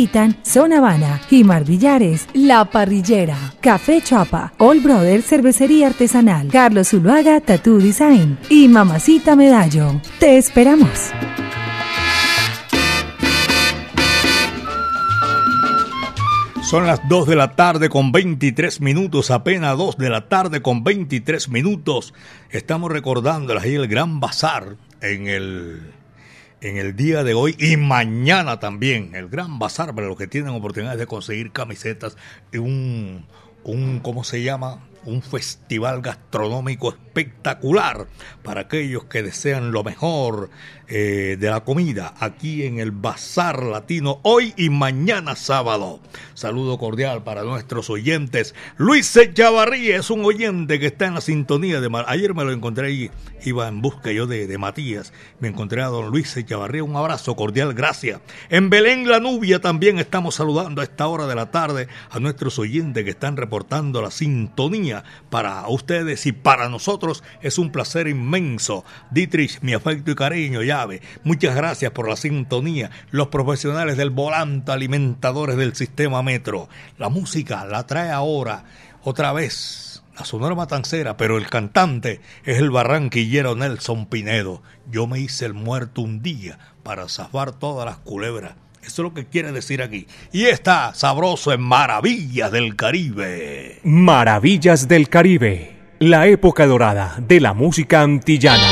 Invitan 0.00 0.34
Zona 0.42 0.78
Habana, 0.78 1.20
Jimar 1.28 1.66
Villares, 1.66 2.26
La 2.32 2.64
Parrillera, 2.64 3.36
Café 3.60 4.00
Chapa, 4.00 4.54
All 4.56 4.80
Brother 4.80 5.20
Cervecería 5.20 5.88
Artesanal, 5.88 6.48
Carlos 6.48 6.88
Zuluaga 6.88 7.38
Tattoo 7.42 7.76
Design 7.76 8.38
y 8.48 8.66
Mamacita 8.68 9.36
Medallo. 9.36 10.00
Te 10.18 10.38
esperamos. 10.38 11.10
Son 16.62 16.86
las 16.86 17.06
2 17.06 17.28
de 17.28 17.36
la 17.36 17.54
tarde 17.54 17.90
con 17.90 18.10
23 18.10 18.80
minutos, 18.80 19.30
apenas 19.30 19.76
2 19.76 19.98
de 19.98 20.08
la 20.08 20.30
tarde 20.30 20.62
con 20.62 20.82
23 20.82 21.50
minutos. 21.50 22.14
Estamos 22.48 22.90
recordando 22.90 23.52
el 23.52 23.86
gran 23.86 24.18
bazar 24.18 24.76
en 25.02 25.26
el, 25.26 25.92
en 26.60 26.76
el 26.76 26.96
día 26.96 27.24
de 27.24 27.34
hoy 27.34 27.56
y 27.58 27.76
mañana 27.76 28.60
también. 28.60 29.14
El 29.14 29.28
gran 29.28 29.58
bazar 29.58 29.94
para 29.94 30.06
los 30.06 30.16
que 30.16 30.26
tienen 30.26 30.54
oportunidades 30.54 30.98
de 30.98 31.06
conseguir 31.06 31.52
camisetas 31.52 32.16
y 32.52 32.58
un, 32.58 33.26
un 33.64 34.00
¿cómo 34.00 34.24
se 34.24 34.42
llama? 34.42 34.86
Un 35.04 35.22
festival 35.22 36.02
gastronómico 36.02 36.90
espectacular 36.90 38.06
para 38.42 38.62
aquellos 38.62 39.04
que 39.04 39.22
desean 39.22 39.72
lo 39.72 39.82
mejor 39.82 40.50
eh, 40.88 41.38
de 41.40 41.50
la 41.50 41.64
comida 41.64 42.14
aquí 42.20 42.64
en 42.64 42.78
el 42.78 42.90
Bazar 42.90 43.62
Latino 43.62 44.20
hoy 44.22 44.52
y 44.58 44.68
mañana 44.68 45.36
sábado. 45.36 46.00
Saludo 46.40 46.78
cordial 46.78 47.22
para 47.22 47.42
nuestros 47.42 47.90
oyentes. 47.90 48.54
Luis 48.78 49.14
Echavarría 49.14 49.98
es 49.98 50.08
un 50.08 50.24
oyente 50.24 50.80
que 50.80 50.86
está 50.86 51.04
en 51.04 51.12
la 51.12 51.20
sintonía 51.20 51.82
de 51.82 51.90
Mar 51.90 52.06
Ayer 52.08 52.32
me 52.32 52.44
lo 52.44 52.50
encontré 52.50 52.86
ahí, 52.86 53.10
iba 53.44 53.68
en 53.68 53.82
busca 53.82 54.10
yo 54.10 54.26
de, 54.26 54.46
de 54.46 54.56
Matías. 54.56 55.12
Me 55.38 55.48
encontré 55.48 55.82
a 55.82 55.88
don 55.88 56.08
Luis 56.08 56.34
Echavarría. 56.38 56.82
Un 56.82 56.96
abrazo 56.96 57.36
cordial, 57.36 57.74
gracias. 57.74 58.22
En 58.48 58.70
Belén, 58.70 59.06
la 59.06 59.20
Nubia, 59.20 59.60
también 59.60 59.98
estamos 59.98 60.36
saludando 60.36 60.80
a 60.80 60.84
esta 60.84 61.08
hora 61.08 61.26
de 61.26 61.34
la 61.34 61.50
tarde 61.50 61.88
a 62.08 62.20
nuestros 62.20 62.58
oyentes 62.58 63.04
que 63.04 63.10
están 63.10 63.36
reportando 63.36 64.00
la 64.00 64.10
sintonía 64.10 65.04
para 65.28 65.68
ustedes 65.68 66.24
y 66.24 66.32
para 66.32 66.70
nosotros. 66.70 67.22
Es 67.42 67.58
un 67.58 67.70
placer 67.70 68.08
inmenso. 68.08 68.82
Dietrich, 69.10 69.60
mi 69.60 69.74
afecto 69.74 70.10
y 70.10 70.14
cariño, 70.14 70.62
llave. 70.62 71.02
Muchas 71.22 71.54
gracias 71.54 71.92
por 71.92 72.08
la 72.08 72.16
sintonía. 72.16 72.90
Los 73.10 73.26
profesionales 73.28 73.98
del 73.98 74.08
volante, 74.08 74.72
alimentadores 74.72 75.58
del 75.58 75.76
sistema 75.76 76.22
La 76.98 77.08
música 77.08 77.64
la 77.64 77.86
trae 77.86 78.10
ahora 78.10 78.64
otra 79.02 79.32
vez. 79.32 80.02
La 80.18 80.24
Sonora 80.24 80.54
Matancera, 80.54 81.16
pero 81.16 81.38
el 81.38 81.48
cantante 81.48 82.20
es 82.44 82.58
el 82.58 82.70
barranquillero 82.70 83.56
Nelson 83.56 84.06
Pinedo. 84.06 84.62
Yo 84.90 85.06
me 85.06 85.18
hice 85.18 85.46
el 85.46 85.54
muerto 85.54 86.02
un 86.02 86.22
día 86.22 86.58
para 86.82 87.08
zafar 87.08 87.52
todas 87.52 87.86
las 87.86 87.96
culebras. 87.98 88.52
Eso 88.82 89.02
es 89.02 89.04
lo 89.04 89.14
que 89.14 89.26
quiere 89.26 89.52
decir 89.52 89.82
aquí. 89.82 90.06
Y 90.32 90.44
está 90.44 90.94
sabroso 90.94 91.52
en 91.52 91.62
Maravillas 91.62 92.50
del 92.52 92.76
Caribe. 92.76 93.80
Maravillas 93.82 94.88
del 94.88 95.08
Caribe, 95.08 95.78
la 95.98 96.26
época 96.26 96.66
dorada 96.66 97.16
de 97.18 97.40
la 97.40 97.54
música 97.54 98.02
antillana. 98.02 98.68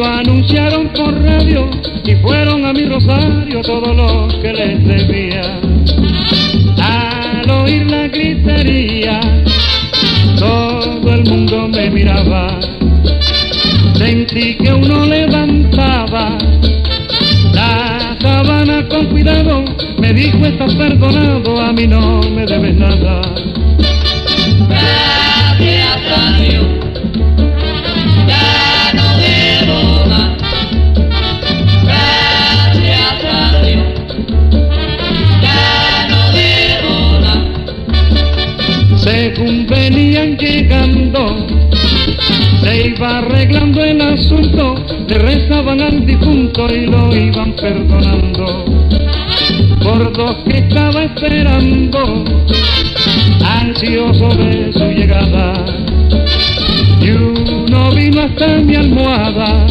Lo 0.00 0.06
anunciaron 0.06 0.88
por 0.94 1.12
radio 1.22 1.68
y 2.06 2.14
fueron 2.16 2.64
a 2.64 2.72
mi 2.72 2.86
rosario 2.86 3.60
todos 3.60 3.94
los 3.94 4.34
que 4.36 4.50
les 4.50 4.82
debía. 4.86 5.60
Al 6.78 7.50
oír 7.50 7.90
la 7.90 8.08
gritería, 8.08 9.20
todo 10.38 11.12
el 11.12 11.24
mundo 11.24 11.68
me 11.68 11.90
miraba. 11.90 12.58
Sentí 13.98 14.54
que 14.54 14.72
uno 14.72 15.04
levantaba 15.04 16.38
la 17.52 18.16
sábana 18.22 18.88
con 18.88 19.04
cuidado, 19.06 19.64
me 19.98 20.14
dijo 20.14 20.38
estás 20.46 20.74
perdonado, 20.76 21.60
a 21.60 21.74
mí 21.74 21.86
no 21.86 22.22
me 22.22 22.46
debes 22.46 22.74
nada. 22.74 23.20
Gracias 24.66 25.98
a 26.16 26.79
Según 39.02 39.66
venían 39.66 40.36
llegando, 40.36 41.46
se 42.62 42.88
iba 42.88 43.18
arreglando 43.18 43.82
el 43.82 44.00
asunto, 44.00 44.74
le 45.08 45.18
rezaban 45.18 45.80
al 45.80 46.04
difunto 46.04 46.66
y 46.68 46.86
lo 46.86 47.14
iban 47.16 47.52
perdonando. 47.54 48.64
Por 49.82 50.12
dos 50.12 50.36
que 50.46 50.58
estaba 50.58 51.04
esperando, 51.04 52.24
ansioso 53.42 54.28
de 54.36 54.72
su 54.74 54.84
llegada, 54.90 55.64
y 57.00 57.10
uno 57.10 57.90
vino 57.92 58.20
hasta 58.20 58.58
mi 58.58 58.76
almohada 58.76 59.66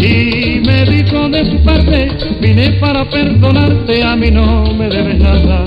y 0.00 0.60
me 0.64 0.84
dijo 0.84 1.28
de 1.28 1.44
su 1.44 1.58
parte, 1.64 2.08
vine 2.40 2.70
para 2.80 3.04
perdonarte, 3.10 4.02
a 4.02 4.14
mí 4.14 4.30
no 4.30 4.72
me 4.74 4.88
debes 4.88 5.18
nada. 5.18 5.64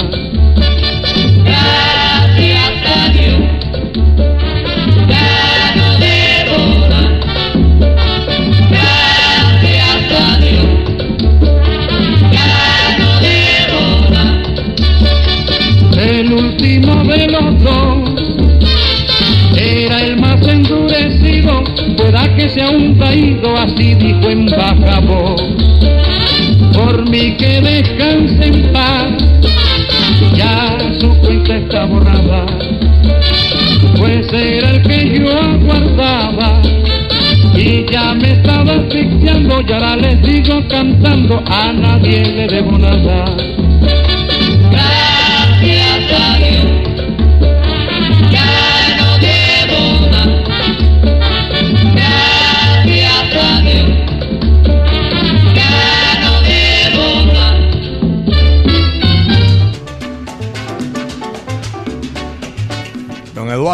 Sea 22.54 22.70
un 22.70 22.98
traído, 22.98 23.56
así 23.56 23.96
dijo 23.96 24.30
en 24.30 24.46
baja 24.48 25.00
voz. 25.00 25.42
por 26.74 27.10
mí 27.10 27.36
que 27.38 27.62
descanse 27.62 28.46
en 28.46 28.74
paz. 28.74 29.08
Ya 30.36 30.78
su 31.00 31.10
cuenta 31.20 31.58
está 31.58 31.86
borrada, 31.86 32.46
pues 33.98 34.28
era 34.34 34.72
el 34.72 34.82
que 34.82 35.20
yo 35.20 35.32
aguardaba. 35.32 36.62
Y 37.56 37.86
ya 37.92 38.14
me 38.14 38.32
estaba 38.32 38.74
asfixiando, 38.74 39.62
y 39.68 39.72
ahora 39.72 39.96
les 39.98 40.22
digo 40.22 40.68
cantando, 40.68 41.44
a 41.48 41.72
nadie 41.74 42.26
le 42.26 42.48
debo 42.48 42.78
nada. 42.78 43.26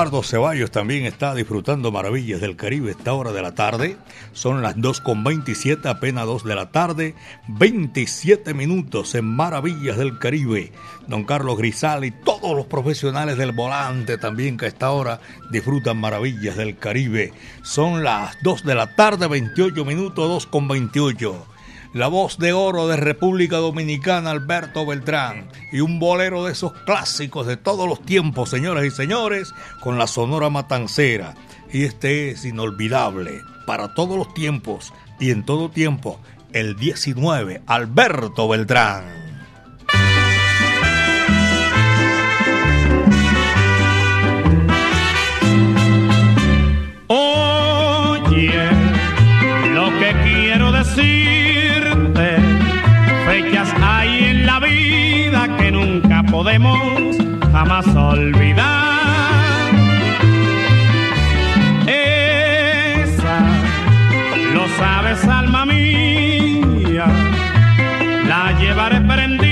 Eduardo 0.07 0.23
Ceballos 0.23 0.71
también 0.71 1.05
está 1.05 1.35
disfrutando 1.35 1.91
maravillas 1.91 2.39
del 2.39 2.55
Caribe 2.55 2.91
esta 2.91 3.11
hora 3.11 3.33
de 3.33 3.41
la 3.41 3.51
tarde. 3.51 3.97
Son 4.31 4.61
las 4.61 4.77
2.27, 4.77 5.85
apenas 5.85 6.25
2 6.25 6.45
de 6.45 6.55
la 6.55 6.71
tarde, 6.71 7.13
27 7.49 8.53
minutos 8.53 9.15
en 9.15 9.25
Maravillas 9.25 9.97
del 9.97 10.17
Caribe. 10.17 10.71
Don 11.07 11.25
Carlos 11.25 11.57
Grisal 11.57 12.05
y 12.05 12.11
todos 12.11 12.55
los 12.55 12.67
profesionales 12.67 13.35
del 13.35 13.51
volante 13.51 14.17
también 14.17 14.55
que 14.55 14.63
a 14.63 14.69
esta 14.69 14.91
hora 14.91 15.19
disfrutan 15.51 15.97
Maravillas 15.97 16.55
del 16.55 16.77
Caribe. 16.77 17.33
Son 17.63 18.01
las 18.05 18.37
2 18.43 18.63
de 18.63 18.75
la 18.75 18.95
tarde, 18.95 19.27
28 19.27 19.83
minutos, 19.83 20.47
2.28 20.49 21.56
la 21.93 22.07
voz 22.07 22.37
de 22.37 22.53
oro 22.53 22.87
de 22.87 22.97
República 22.97 23.57
Dominicana, 23.57 24.31
Alberto 24.31 24.85
Beltrán, 24.85 25.49
y 25.71 25.79
un 25.79 25.99
bolero 25.99 26.45
de 26.45 26.53
esos 26.53 26.73
clásicos 26.85 27.47
de 27.47 27.57
todos 27.57 27.87
los 27.87 28.01
tiempos, 28.01 28.49
señoras 28.49 28.85
y 28.85 28.91
señores, 28.91 29.53
con 29.79 29.97
la 29.97 30.07
Sonora 30.07 30.49
Matancera. 30.49 31.35
Y 31.71 31.83
este 31.83 32.31
es 32.31 32.45
inolvidable 32.45 33.41
para 33.65 33.93
todos 33.93 34.17
los 34.17 34.33
tiempos 34.33 34.93
y 35.19 35.31
en 35.31 35.43
todo 35.43 35.69
tiempo, 35.69 36.19
el 36.53 36.75
19, 36.75 37.61
Alberto 37.67 38.47
Beltrán. 38.47 39.26
Podemos 56.37 57.17
jamás 57.51 57.87
olvidar. 57.95 59.71
Esa, 61.87 63.39
lo 64.53 64.67
sabes, 64.77 65.23
alma 65.27 65.65
mía, 65.65 67.07
la 68.27 68.55
llevaré 68.59 69.01
prendida 69.01 69.46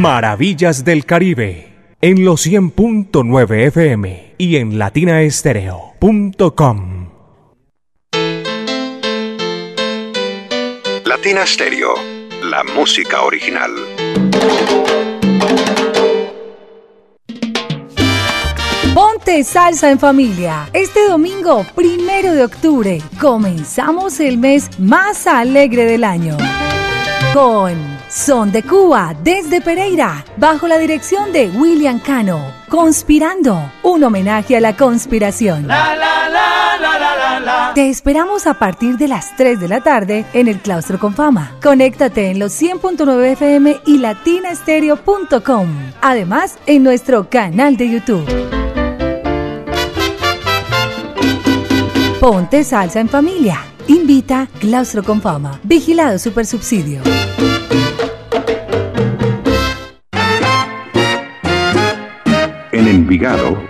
Maravillas 0.00 0.82
del 0.82 1.04
Caribe 1.04 1.68
en 2.00 2.24
los 2.24 2.46
100.9 2.46 3.66
FM 3.66 4.34
y 4.38 4.56
en 4.56 4.78
latinaestereo.com. 4.78 7.10
Latina 11.04 11.44
Stereo, 11.44 11.92
la 12.44 12.64
música 12.64 13.20
original. 13.20 13.72
Ponte 18.94 19.44
salsa 19.44 19.90
en 19.90 19.98
familia. 19.98 20.70
Este 20.72 21.06
domingo, 21.06 21.66
primero 21.74 22.32
de 22.32 22.44
octubre, 22.44 23.02
comenzamos 23.20 24.18
el 24.20 24.38
mes 24.38 24.70
más 24.78 25.26
alegre 25.26 25.84
del 25.84 26.04
año. 26.04 26.38
Con 27.34 27.76
Son 28.08 28.50
de 28.50 28.64
Cuba 28.64 29.14
desde 29.22 29.60
Pereira, 29.60 30.24
bajo 30.36 30.66
la 30.66 30.78
dirección 30.78 31.32
de 31.32 31.48
William 31.48 32.00
Cano. 32.00 32.40
Conspirando, 32.68 33.70
un 33.84 34.02
homenaje 34.02 34.56
a 34.56 34.60
la 34.60 34.76
conspiración. 34.76 35.68
Te 37.76 37.88
esperamos 37.88 38.48
a 38.48 38.54
partir 38.54 38.98
de 38.98 39.06
las 39.06 39.36
3 39.36 39.60
de 39.60 39.68
la 39.68 39.80
tarde 39.80 40.24
en 40.32 40.48
el 40.48 40.58
Claustro 40.58 40.98
con 40.98 41.14
Fama. 41.14 41.52
Conéctate 41.62 42.30
en 42.30 42.40
los 42.40 42.60
100.9 42.60 43.24
FM 43.32 43.80
y 43.86 43.98
latinastereo.com. 43.98 45.68
Además, 46.02 46.58
en 46.66 46.82
nuestro 46.82 47.30
canal 47.30 47.76
de 47.76 47.90
YouTube. 47.90 48.26
Ponte 52.18 52.64
salsa 52.64 52.98
en 52.98 53.08
familia 53.08 53.69
Invita 53.90 54.46
Claustro 54.60 55.02
con 55.02 55.20
Fama. 55.20 55.58
Vigilado 55.64 56.16
Supersubsidio. 56.16 57.02
En 62.70 62.86
Envigado, 62.86 63.60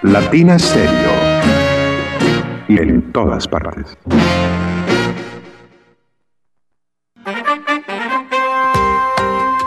Latina 0.00 0.58
Stereo. 0.58 1.12
Y 2.66 2.78
en 2.78 3.12
todas 3.12 3.46
partes. 3.46 3.94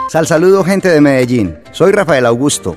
Sal 0.08 0.26
saludo 0.26 0.64
gente 0.64 0.88
de 0.88 1.00
Medellín. 1.00 1.56
Soy 1.70 1.92
Rafael 1.92 2.26
Augusto, 2.26 2.76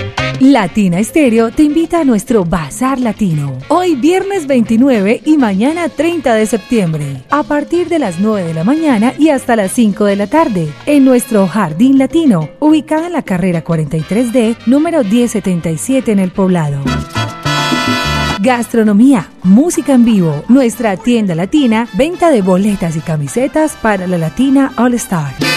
Latina 0.41 0.97
Estéreo 0.97 1.51
te 1.51 1.61
invita 1.61 1.99
a 1.99 2.03
nuestro 2.03 2.43
Bazar 2.43 2.99
Latino. 2.99 3.59
Hoy 3.67 3.93
viernes 3.93 4.47
29 4.47 5.21
y 5.23 5.37
mañana 5.37 5.87
30 5.87 6.33
de 6.33 6.47
septiembre. 6.47 7.21
A 7.29 7.43
partir 7.43 7.89
de 7.89 7.99
las 7.99 8.19
9 8.19 8.47
de 8.47 8.53
la 8.55 8.63
mañana 8.63 9.13
y 9.19 9.29
hasta 9.29 9.55
las 9.55 9.71
5 9.73 10.03
de 10.05 10.15
la 10.15 10.25
tarde. 10.25 10.73
En 10.87 11.05
nuestro 11.05 11.45
Jardín 11.45 11.99
Latino, 11.99 12.49
ubicada 12.59 13.05
en 13.05 13.13
la 13.13 13.21
carrera 13.21 13.63
43D, 13.63 14.57
número 14.65 15.03
1077 15.03 16.11
en 16.11 16.17
el 16.17 16.31
poblado. 16.31 16.83
Gastronomía, 18.41 19.29
música 19.43 19.93
en 19.93 20.05
vivo, 20.05 20.43
nuestra 20.47 20.97
tienda 20.97 21.35
latina, 21.35 21.87
venta 21.93 22.31
de 22.31 22.41
boletas 22.41 22.95
y 22.95 23.01
camisetas 23.01 23.77
para 23.79 24.07
la 24.07 24.17
Latina 24.17 24.73
All 24.75 24.95
Star. 24.95 25.50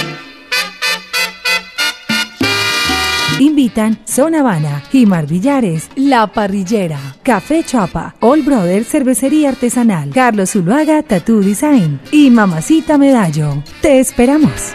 Invitan 3.75 3.99
Zona 4.07 4.41
Habana, 4.41 4.83
Jimar 4.91 5.27
Villares, 5.27 5.91
La 5.97 6.29
Parrillera, 6.29 6.99
Café 7.23 7.65
Chapa, 7.65 8.15
All 8.21 8.43
Brother 8.43 8.85
Cervecería 8.85 9.49
Artesanal, 9.49 10.11
Carlos 10.11 10.51
Zuluaga 10.51 11.03
Tattoo 11.03 11.41
Design 11.41 12.01
y 12.13 12.31
Mamacita 12.31 12.99
Medallo. 12.99 13.63
Te 13.81 13.99
esperamos. 13.99 14.75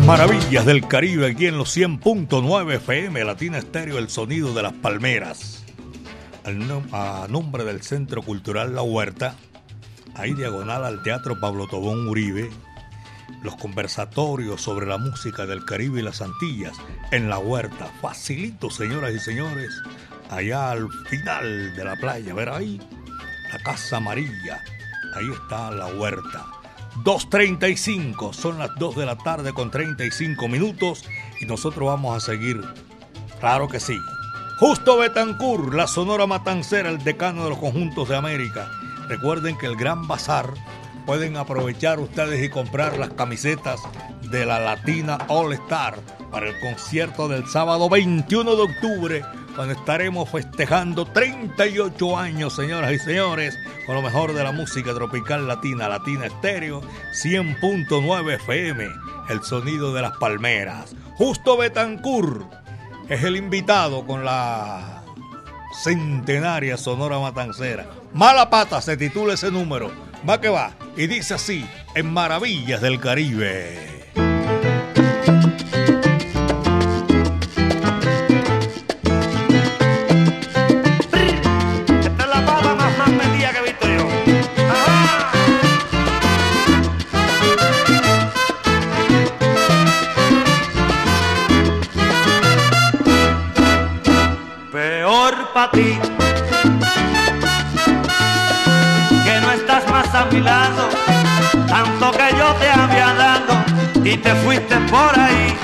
Maravillas 0.00 0.66
del 0.66 0.88
Caribe 0.88 1.28
aquí 1.30 1.46
en 1.46 1.56
los 1.56 1.76
100.9 1.76 2.74
FM, 2.74 3.24
Latina 3.24 3.58
Estéreo, 3.58 3.98
el 3.98 4.08
sonido 4.08 4.52
de 4.52 4.62
las 4.62 4.72
palmeras. 4.72 5.64
A 6.92 7.26
nombre 7.28 7.62
del 7.64 7.80
Centro 7.82 8.20
Cultural 8.22 8.74
La 8.74 8.82
Huerta, 8.82 9.36
ahí 10.16 10.34
diagonal 10.34 10.84
al 10.84 11.02
Teatro 11.04 11.38
Pablo 11.38 11.68
Tobón 11.68 12.08
Uribe, 12.08 12.50
los 13.42 13.54
conversatorios 13.54 14.60
sobre 14.60 14.86
la 14.86 14.98
música 14.98 15.46
del 15.46 15.64
Caribe 15.64 16.00
y 16.00 16.02
las 16.02 16.20
Antillas 16.22 16.76
en 17.12 17.30
La 17.30 17.38
Huerta. 17.38 17.86
Facilito, 18.02 18.70
señoras 18.70 19.14
y 19.14 19.20
señores, 19.20 19.70
allá 20.28 20.72
al 20.72 20.88
final 21.08 21.76
de 21.76 21.84
la 21.84 21.94
playa, 21.96 22.34
ver 22.34 22.48
ahí, 22.48 22.80
la 23.52 23.58
Casa 23.60 23.98
Amarilla, 23.98 24.60
ahí 25.14 25.30
está 25.30 25.70
La 25.70 25.86
Huerta. 25.86 26.46
2.35, 27.02 28.32
son 28.32 28.58
las 28.58 28.70
2 28.76 28.96
de 28.96 29.06
la 29.06 29.16
tarde 29.16 29.52
con 29.52 29.70
35 29.70 30.48
minutos 30.48 31.04
y 31.40 31.46
nosotros 31.46 31.86
vamos 31.86 32.16
a 32.16 32.20
seguir. 32.24 32.62
Claro 33.40 33.68
que 33.68 33.80
sí. 33.80 33.98
Justo 34.58 34.98
Betancourt, 34.98 35.74
la 35.74 35.88
Sonora 35.88 36.26
Matancera, 36.26 36.88
el 36.88 37.02
decano 37.02 37.44
de 37.44 37.50
los 37.50 37.58
conjuntos 37.58 38.08
de 38.08 38.16
América. 38.16 38.70
Recuerden 39.08 39.58
que 39.58 39.66
el 39.66 39.76
Gran 39.76 40.06
Bazar 40.06 40.54
pueden 41.04 41.36
aprovechar 41.36 41.98
ustedes 41.98 42.42
y 42.42 42.48
comprar 42.48 42.96
las 42.96 43.10
camisetas 43.10 43.80
de 44.30 44.46
la 44.46 44.60
Latina 44.60 45.18
All 45.28 45.52
Star 45.52 45.96
para 46.30 46.48
el 46.48 46.58
concierto 46.60 47.28
del 47.28 47.46
sábado 47.46 47.88
21 47.88 48.56
de 48.56 48.62
octubre, 48.62 49.24
cuando 49.54 49.74
estaremos 49.74 50.28
festejando 50.28 51.06
38 51.06 52.18
años, 52.18 52.54
señoras 52.54 52.92
y 52.92 52.98
señores, 52.98 53.58
con 53.86 53.94
lo 53.94 54.02
mejor 54.02 54.34
de 54.34 54.42
la 54.42 54.52
música 54.52 54.92
tropical 54.94 55.46
latina, 55.46 55.88
Latina 55.88 56.26
Estéreo, 56.26 56.82
100.9 57.12 58.34
FM, 58.34 58.88
el 59.28 59.42
sonido 59.42 59.94
de 59.94 60.02
las 60.02 60.16
palmeras. 60.18 60.94
Justo 61.16 61.56
Betancourt 61.56 62.52
es 63.08 63.22
el 63.22 63.36
invitado 63.36 64.06
con 64.06 64.24
la 64.24 65.02
centenaria 65.82 66.76
Sonora 66.76 67.18
Matancera. 67.18 67.86
Mala 68.12 68.50
pata 68.50 68.80
se 68.80 68.96
titula 68.96 69.34
ese 69.34 69.50
número. 69.50 69.90
Va 70.28 70.40
que 70.40 70.48
va. 70.48 70.72
Y 70.96 71.06
dice 71.06 71.34
así, 71.34 71.68
en 71.94 72.12
Maravillas 72.12 72.80
del 72.80 72.98
Caribe. 72.98 73.94
Ti 95.72 95.98
que 99.24 99.40
no 99.40 99.50
estás 99.52 99.88
más 99.90 100.14
a 100.14 100.26
mi 100.26 100.40
lado, 100.40 100.88
tanto 101.66 102.10
que 102.12 102.36
yo 102.36 102.52
te 102.60 102.68
había 102.70 103.14
dado 103.14 103.64
y 104.04 104.16
te 104.18 104.34
fuiste 104.34 104.76
por 104.90 105.18
ahí. 105.18 105.56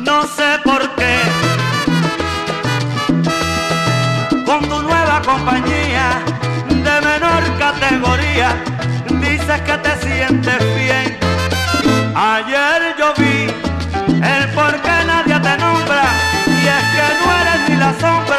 No 0.00 0.22
sé 0.22 0.58
por 0.64 0.80
qué 0.94 1.18
con 4.46 4.60
tu 4.68 4.82
nueva 4.82 5.20
compañía 5.22 6.22
de 6.68 7.00
menor 7.08 7.42
categoría. 7.58 8.56
Dices 9.20 9.60
que 9.66 9.76
te 9.84 9.96
sientes 10.00 10.60
bien. 10.76 11.18
Ayer 12.14 12.96
yo 12.98 13.12
vi 13.18 13.48
el 14.22 14.48
por 14.54 14.72
qué 14.80 15.04
nadie 15.06 15.38
te 15.40 15.58
nombra 15.58 16.04
y 16.46 16.66
es 16.76 16.84
que 16.94 17.06
no 17.20 17.26
eres 17.40 17.68
ni 17.68 17.76
la 17.76 17.92
sombra 18.00 18.31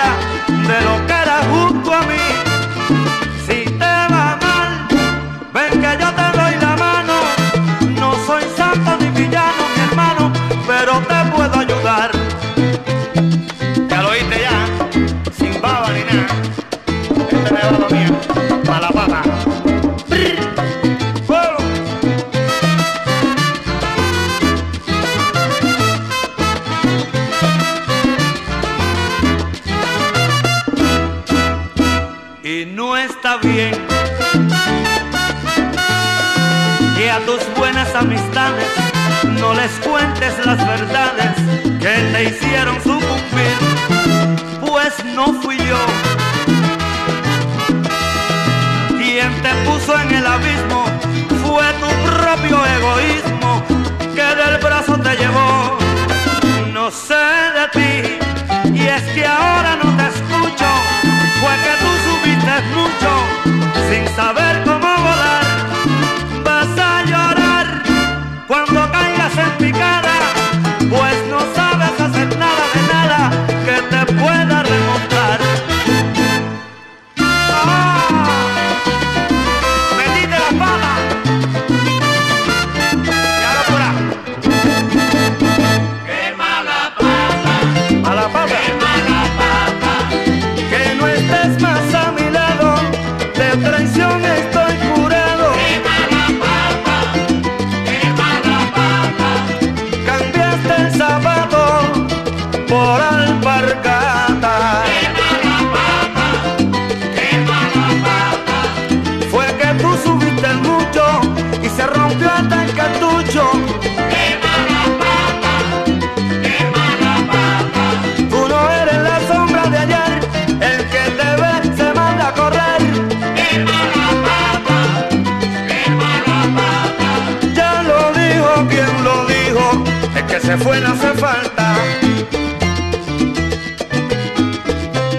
se 130.58 130.64
fue 130.64 130.80
no 130.82 130.90
hace 130.90 131.14
falta. 131.14 131.76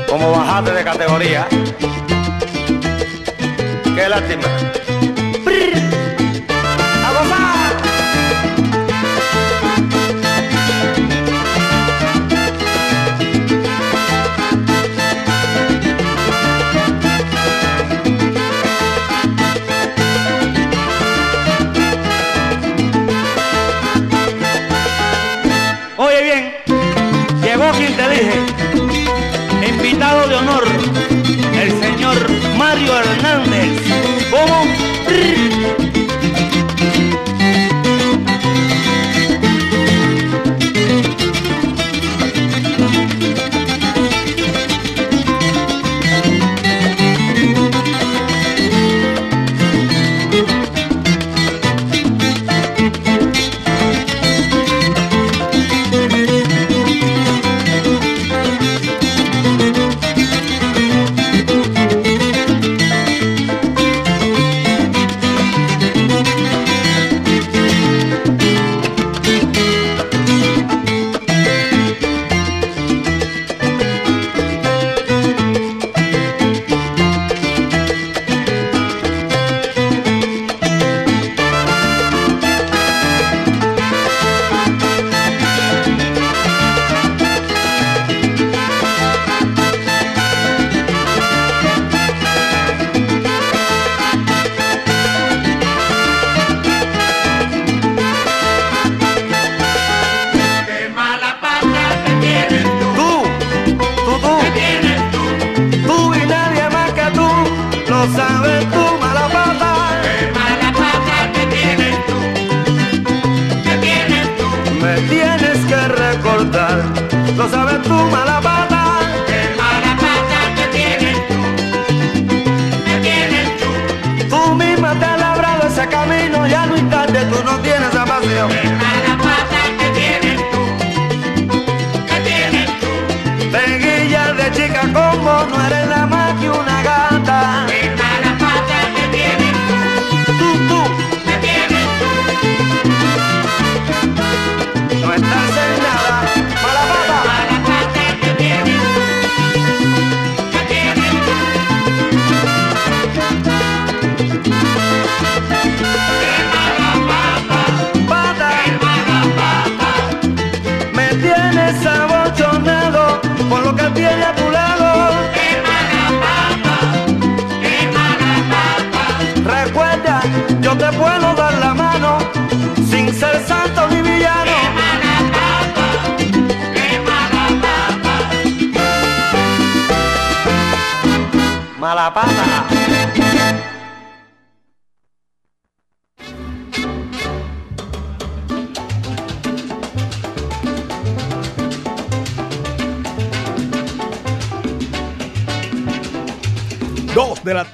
Como 0.08 0.30
bajaste 0.30 0.72
de 0.72 0.84
categoría, 0.84 1.46
qué 3.96 4.08
lástima. 4.08 4.83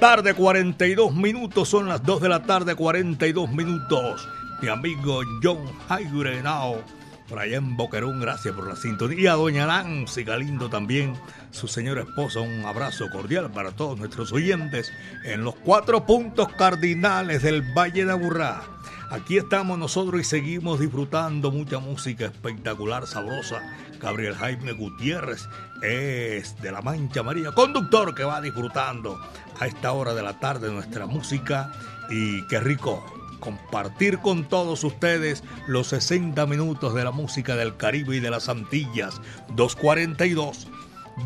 Tarde, 0.00 0.32
42 0.32 1.14
minutos. 1.14 1.68
Son 1.68 1.86
las 1.86 2.02
2 2.02 2.22
de 2.22 2.28
la 2.30 2.42
tarde, 2.42 2.74
42 2.74 3.52
minutos. 3.52 4.26
Mi 4.62 4.68
amigo 4.68 5.20
John 5.42 5.58
Jaire 5.88 6.38
Henao, 6.38 6.82
por 7.28 7.38
allá 7.38 7.58
en 7.58 7.76
Boquerón, 7.76 8.18
gracias 8.18 8.54
por 8.54 8.66
la 8.66 8.76
sintonía. 8.76 9.34
Doña 9.34 9.66
Nancy 9.66 10.24
Galindo 10.24 10.70
también, 10.70 11.14
su 11.50 11.68
señora 11.68 12.02
esposa, 12.02 12.40
un 12.40 12.64
abrazo 12.64 13.10
cordial 13.12 13.50
para 13.50 13.72
todos 13.72 13.98
nuestros 13.98 14.32
oyentes 14.32 14.90
en 15.24 15.44
los 15.44 15.54
cuatro 15.56 16.06
puntos 16.06 16.48
cardinales 16.54 17.42
del 17.42 17.60
Valle 17.60 18.06
de 18.06 18.12
Aburrá. 18.12 18.62
Aquí 19.10 19.38
estamos 19.38 19.76
nosotros 19.76 20.20
y 20.20 20.24
seguimos 20.24 20.78
disfrutando 20.78 21.50
mucha 21.50 21.80
música 21.80 22.26
espectacular, 22.26 23.08
sabrosa. 23.08 23.60
Gabriel 24.00 24.36
Jaime 24.36 24.70
Gutiérrez 24.70 25.48
es 25.82 26.54
de 26.62 26.70
La 26.70 26.80
Mancha 26.80 27.24
María, 27.24 27.50
conductor 27.50 28.14
que 28.14 28.22
va 28.22 28.40
disfrutando 28.40 29.20
a 29.58 29.66
esta 29.66 29.90
hora 29.90 30.14
de 30.14 30.22
la 30.22 30.38
tarde 30.38 30.70
nuestra 30.70 31.06
música 31.06 31.72
y 32.08 32.46
qué 32.46 32.60
rico 32.60 33.04
compartir 33.40 34.20
con 34.20 34.44
todos 34.44 34.84
ustedes 34.84 35.42
los 35.66 35.88
60 35.88 36.46
minutos 36.46 36.94
de 36.94 37.02
la 37.02 37.10
música 37.10 37.56
del 37.56 37.76
Caribe 37.76 38.16
y 38.16 38.20
de 38.20 38.30
las 38.30 38.48
Antillas. 38.48 39.20
242, 39.56 40.68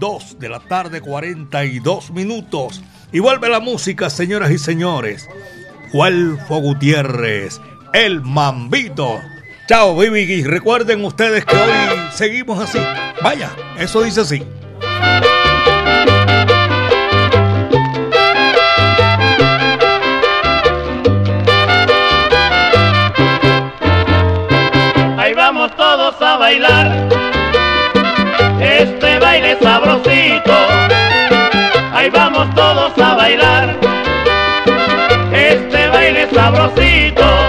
2 0.01 0.39
de 0.39 0.49
la 0.49 0.61
tarde, 0.61 1.03
42 1.03 2.13
minutos. 2.13 2.83
Y 3.13 3.19
vuelve 3.19 3.51
la 3.51 3.61
música, 3.61 4.09
señoras 4.09 4.51
y 4.53 4.59
señores. 4.59 5.29
Juelfo 5.93 6.57
Gutiérrez, 6.61 7.61
el 7.95 8.21
Mambito. 8.23 9.23
Chao, 9.69 9.95
baby. 9.95 10.43
Recuerden 10.43 11.05
ustedes 11.05 11.45
que 11.45 11.57
hoy 11.57 11.71
seguimos 12.13 12.59
así. 12.59 12.79
Vaya, 13.23 13.51
eso 13.79 14.03
dice 14.03 14.21
así. 14.21 14.43
Ahí 25.17 25.33
vamos 25.35 25.75
todos 25.77 26.21
a 26.21 26.37
bailar 26.37 27.09
este 28.61 29.19
baile 29.21 29.57
sabrosito. 29.63 30.53
Ahí 31.93 32.11
vamos 32.11 32.53
todos 32.57 32.99
a 32.99 33.15
bailar 33.15 33.77
este 35.33 35.89
baile 35.89 36.29
sabrosito. 36.35 37.44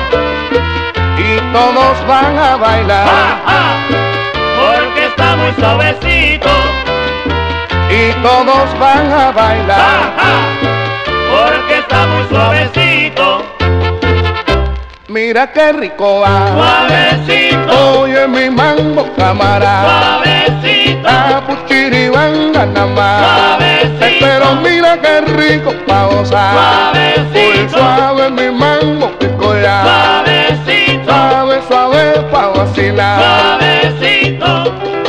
Todos 1.55 2.05
van 2.05 2.37
a 2.37 2.57
bailar. 2.57 3.07
¡Ja, 3.07 3.39
ja! 3.47 3.61
Porque 4.59 5.05
está 5.05 5.37
muy 5.37 5.53
suavecito. 5.53 6.49
Y 7.89 8.11
todos 8.21 8.77
van 8.77 9.09
a 9.09 9.31
bailar. 9.31 9.77
¡Ja! 10.17 10.33
Porque 11.31 11.77
está 11.79 12.07
muy 12.07 12.27
suavecito. 12.27 13.45
Mira 15.07 15.49
qué 15.53 15.71
rico 15.71 16.19
va. 16.19 16.45
Suavecito. 16.57 18.01
Oye 18.01 18.27
mi 18.27 18.49
mambo 18.49 19.07
camarada. 19.15 20.19
Suavecito. 20.23 21.03
La 21.03 21.41
puchiribanga 21.47 22.65
nada 22.65 22.85
más. 22.87 23.23
Suavecito. 23.23 24.25
Pero 24.25 24.55
mira 24.55 24.99
qué 24.99 25.21
rico 25.21 25.73
pa' 25.87 26.07
gozar. 26.07 26.53
Suavecito. 26.53 27.31
Muy 27.31 27.69
suave 27.69 28.29
mi 28.29 28.51
mambo 28.51 29.17
que 29.19 29.25
pa' 32.23 32.51
vacilar. 32.53 33.59
Suavecito. 33.59 35.04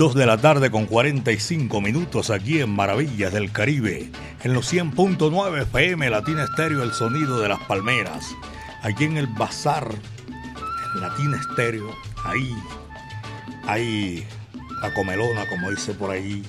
2 0.00 0.14
de 0.14 0.24
la 0.24 0.38
tarde 0.38 0.70
con 0.70 0.86
45 0.86 1.78
minutos 1.82 2.30
aquí 2.30 2.58
en 2.62 2.70
Maravillas 2.70 3.34
del 3.34 3.52
Caribe, 3.52 4.10
en 4.42 4.54
los 4.54 4.72
100.9 4.72 5.60
FM 5.64 6.08
Latina 6.08 6.44
Estéreo, 6.44 6.82
el 6.82 6.94
sonido 6.94 7.38
de 7.38 7.50
las 7.50 7.60
palmeras. 7.64 8.34
Aquí 8.82 9.04
en 9.04 9.18
el 9.18 9.26
bazar, 9.26 9.86
en 10.94 11.00
Latina 11.02 11.38
Estéreo, 11.38 11.94
ahí, 12.24 12.50
ahí, 13.66 14.26
la 14.80 14.94
comelona, 14.94 15.46
como 15.50 15.70
dice 15.70 15.92
por 15.92 16.12
ahí, 16.12 16.42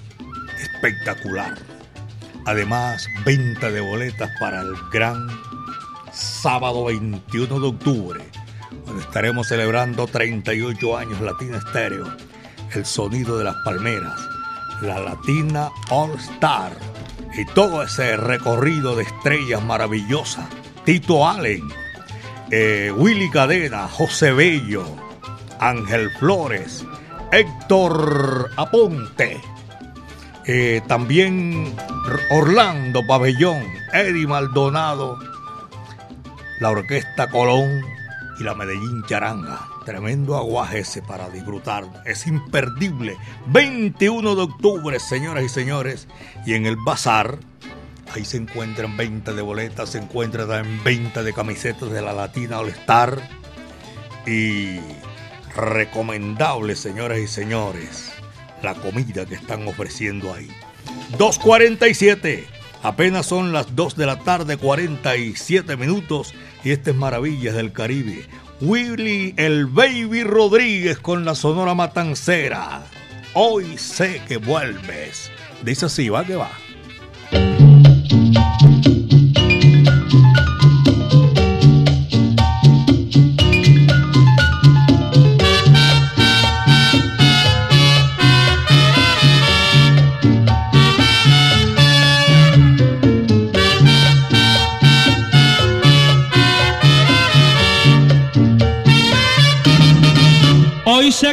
espectacular. 0.57 1.57
Además, 2.45 3.05
venta 3.25 3.69
de 3.69 3.81
boletas 3.81 4.31
para 4.39 4.61
el 4.61 4.75
gran 4.93 5.27
sábado 6.13 6.85
21 6.85 7.59
de 7.59 7.67
octubre, 7.67 8.21
donde 8.85 9.03
estaremos 9.03 9.49
celebrando 9.49 10.07
38 10.07 10.97
años 10.97 11.19
Latina 11.19 11.57
Estéreo, 11.57 12.15
el 12.73 12.85
sonido 12.85 13.37
de 13.37 13.45
las 13.45 13.55
palmeras, 13.63 14.19
la 14.81 14.99
Latina 14.99 15.69
All 15.89 16.11
Star 16.15 16.71
y 17.37 17.45
todo 17.45 17.83
ese 17.83 18.17
recorrido 18.17 18.95
de 18.95 19.03
estrellas 19.03 19.63
maravillosas. 19.63 20.45
Tito 20.85 21.27
Allen, 21.27 21.69
eh, 22.49 22.91
Willy 22.95 23.29
Cadena, 23.29 23.87
José 23.87 24.31
Bello, 24.31 24.85
Ángel 25.59 26.09
Flores, 26.19 26.85
Héctor 27.31 28.49
Aponte, 28.57 29.39
eh, 30.45 30.81
también 30.87 31.75
Orlando 32.31 33.05
Pabellón, 33.05 33.63
Eddie 33.93 34.27
Maldonado, 34.27 35.19
la 36.59 36.71
Orquesta 36.71 37.29
Colón 37.29 37.81
y 38.39 38.43
la 38.43 38.55
Medellín 38.55 39.03
Charanga. 39.07 39.70
Tremendo 39.85 40.37
aguaje 40.37 40.79
ese 40.79 41.01
para 41.01 41.29
disfrutar. 41.29 42.03
Es 42.05 42.27
imperdible. 42.27 43.17
21 43.47 44.35
de 44.35 44.41
octubre, 44.43 44.99
señoras 44.99 45.43
y 45.43 45.49
señores. 45.49 46.07
Y 46.45 46.53
en 46.53 46.67
el 46.67 46.75
bazar, 46.75 47.39
ahí 48.13 48.23
se 48.23 48.37
encuentran 48.37 48.95
venta 48.95 49.33
de 49.33 49.41
boletas, 49.41 49.89
se 49.89 49.97
encuentra 49.97 50.47
también 50.47 51.11
de 51.13 51.33
camisetas 51.33 51.89
de 51.89 52.01
la 52.01 52.13
Latina 52.13 52.59
All 52.59 52.69
Star. 52.69 53.19
Y 54.27 54.79
recomendable, 55.55 56.75
señoras 56.75 57.17
y 57.17 57.27
señores, 57.27 58.11
la 58.61 58.75
comida 58.75 59.25
que 59.25 59.35
están 59.35 59.67
ofreciendo 59.67 60.33
ahí. 60.33 60.49
247. 61.17 62.47
Apenas 62.83 63.25
son 63.25 63.51
las 63.51 63.75
2 63.75 63.95
de 63.95 64.05
la 64.05 64.19
tarde, 64.19 64.57
47 64.57 65.75
minutos. 65.75 66.33
Y 66.63 66.71
este 66.71 66.91
es 66.91 66.95
Maravillas 66.95 67.55
del 67.55 67.71
Caribe. 67.71 68.27
Willy 68.61 69.33
el 69.37 69.65
Baby 69.65 70.23
Rodríguez 70.23 70.99
con 70.99 71.25
la 71.25 71.33
Sonora 71.33 71.73
Matancera. 71.73 72.83
Hoy 73.33 73.77
sé 73.79 74.21
que 74.27 74.37
vuelves. 74.37 75.31
Dice 75.63 75.87
así, 75.87 76.09
va 76.09 76.23
que 76.23 76.35
va. 76.35 76.51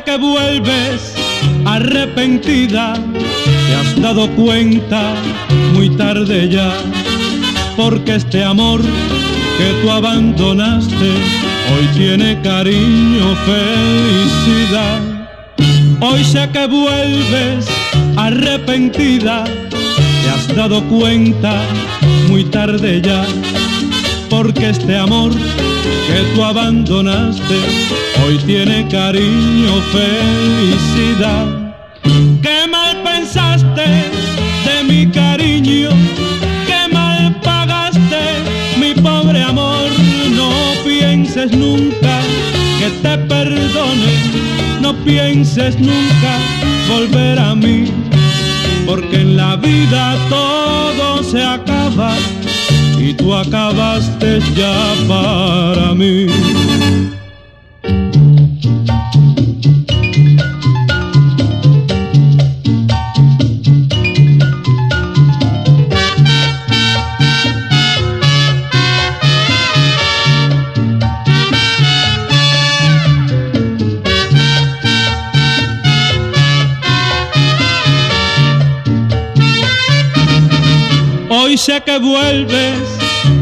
Que 0.05 0.17
vuelves 0.17 1.13
arrepentida, 1.67 2.95
te 2.95 3.75
has 3.75 4.01
dado 4.01 4.31
cuenta 4.31 5.13
muy 5.75 5.91
tarde 5.91 6.49
ya, 6.49 6.73
porque 7.77 8.15
este 8.15 8.43
amor 8.43 8.81
que 8.81 9.83
tú 9.83 9.91
abandonaste 9.91 11.11
hoy 11.75 11.87
tiene 11.95 12.41
cariño, 12.43 13.35
felicidad. 13.45 15.01
Hoy 16.01 16.25
sé 16.25 16.49
que 16.53 16.67
vuelves 16.69 17.67
arrepentida, 18.17 19.45
te 19.45 20.31
has 20.31 20.57
dado 20.57 20.83
cuenta 20.85 21.61
muy 22.29 22.45
tarde 22.45 23.03
ya, 23.03 23.27
porque 24.31 24.71
este 24.71 24.97
amor 24.97 25.33
que 25.33 26.35
tú 26.35 26.45
abandonaste 26.45 28.08
hoy 28.29 28.37
tiene 28.45 28.87
cariño, 28.89 29.73
felicidad. 29.91 31.47
Qué 32.43 32.69
mal 32.71 33.03
pensaste 33.03 33.87
de 34.67 34.85
mi 34.87 35.07
cariño, 35.11 35.89
qué 36.67 36.93
mal 36.93 37.35
pagaste 37.43 38.21
mi 38.79 38.93
pobre 39.01 39.43
amor. 39.43 39.89
No 40.37 40.51
pienses 40.85 41.53
nunca 41.53 42.21
que 42.79 42.91
te 43.03 43.17
perdone, 43.33 44.13
no 44.83 44.95
pienses 45.05 45.79
nunca 45.79 46.33
volver 46.89 47.39
a 47.39 47.55
mí, 47.55 47.87
porque 48.87 49.23
en 49.23 49.37
la 49.39 49.57
vida 49.57 50.17
todo 50.29 51.23
se 51.23 51.43
acaba 51.43 52.15
y 52.99 53.15
tú 53.15 53.35
acabaste 53.35 54.41
ya 54.55 54.95
para 55.09 55.95
mí. 55.95 56.27
Que 81.89 81.99
vuelves 82.01 82.77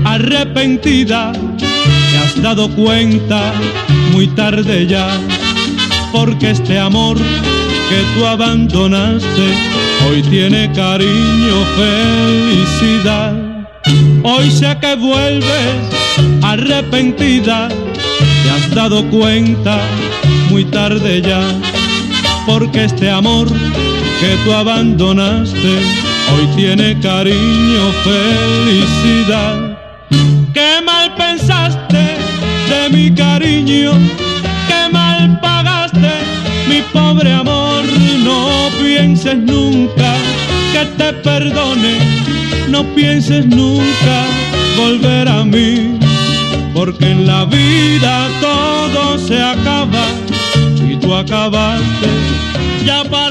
arrepentida, 0.04 1.32
te 1.32 2.18
has 2.18 2.40
dado 2.40 2.70
cuenta 2.76 3.52
muy 4.12 4.28
tarde 4.28 4.86
ya, 4.86 5.08
porque 6.12 6.52
este 6.52 6.78
amor 6.78 7.16
que 7.18 8.00
tú 8.14 8.24
abandonaste 8.24 9.46
hoy 10.06 10.22
tiene 10.22 10.70
cariño, 10.70 11.56
felicidad. 11.76 13.34
Hoy 14.22 14.48
sé 14.48 14.76
que 14.80 14.94
vuelves 14.94 15.74
arrepentida, 16.42 17.66
te 17.66 18.50
has 18.50 18.70
dado 18.72 19.04
cuenta 19.10 19.80
muy 20.50 20.64
tarde 20.66 21.20
ya, 21.20 21.42
porque 22.46 22.84
este 22.84 23.10
amor 23.10 23.48
que 23.48 24.36
tú 24.44 24.52
abandonaste 24.52 26.05
hoy 26.32 26.46
tiene 26.56 26.98
cariño, 27.00 27.92
felicidad. 28.04 29.78
Qué 30.52 30.80
mal 30.84 31.14
pensaste 31.14 32.16
de 32.70 32.88
mi 32.90 33.14
cariño, 33.14 33.92
qué 34.68 34.92
mal 34.92 35.38
pagaste 35.40 36.12
mi 36.68 36.82
pobre 36.92 37.32
amor. 37.32 37.84
No 38.24 38.70
pienses 38.82 39.36
nunca 39.36 40.14
que 40.72 40.84
te 40.98 41.12
perdone, 41.12 41.98
no 42.68 42.84
pienses 42.94 43.46
nunca 43.46 44.16
volver 44.76 45.28
a 45.28 45.44
mí, 45.44 45.98
porque 46.74 47.10
en 47.10 47.26
la 47.26 47.44
vida 47.44 48.28
todo 48.40 49.18
se 49.18 49.42
acaba 49.42 50.06
y 50.88 50.96
tú 50.96 51.14
acabaste 51.14 52.08
ya 52.84 53.02
para 53.04 53.25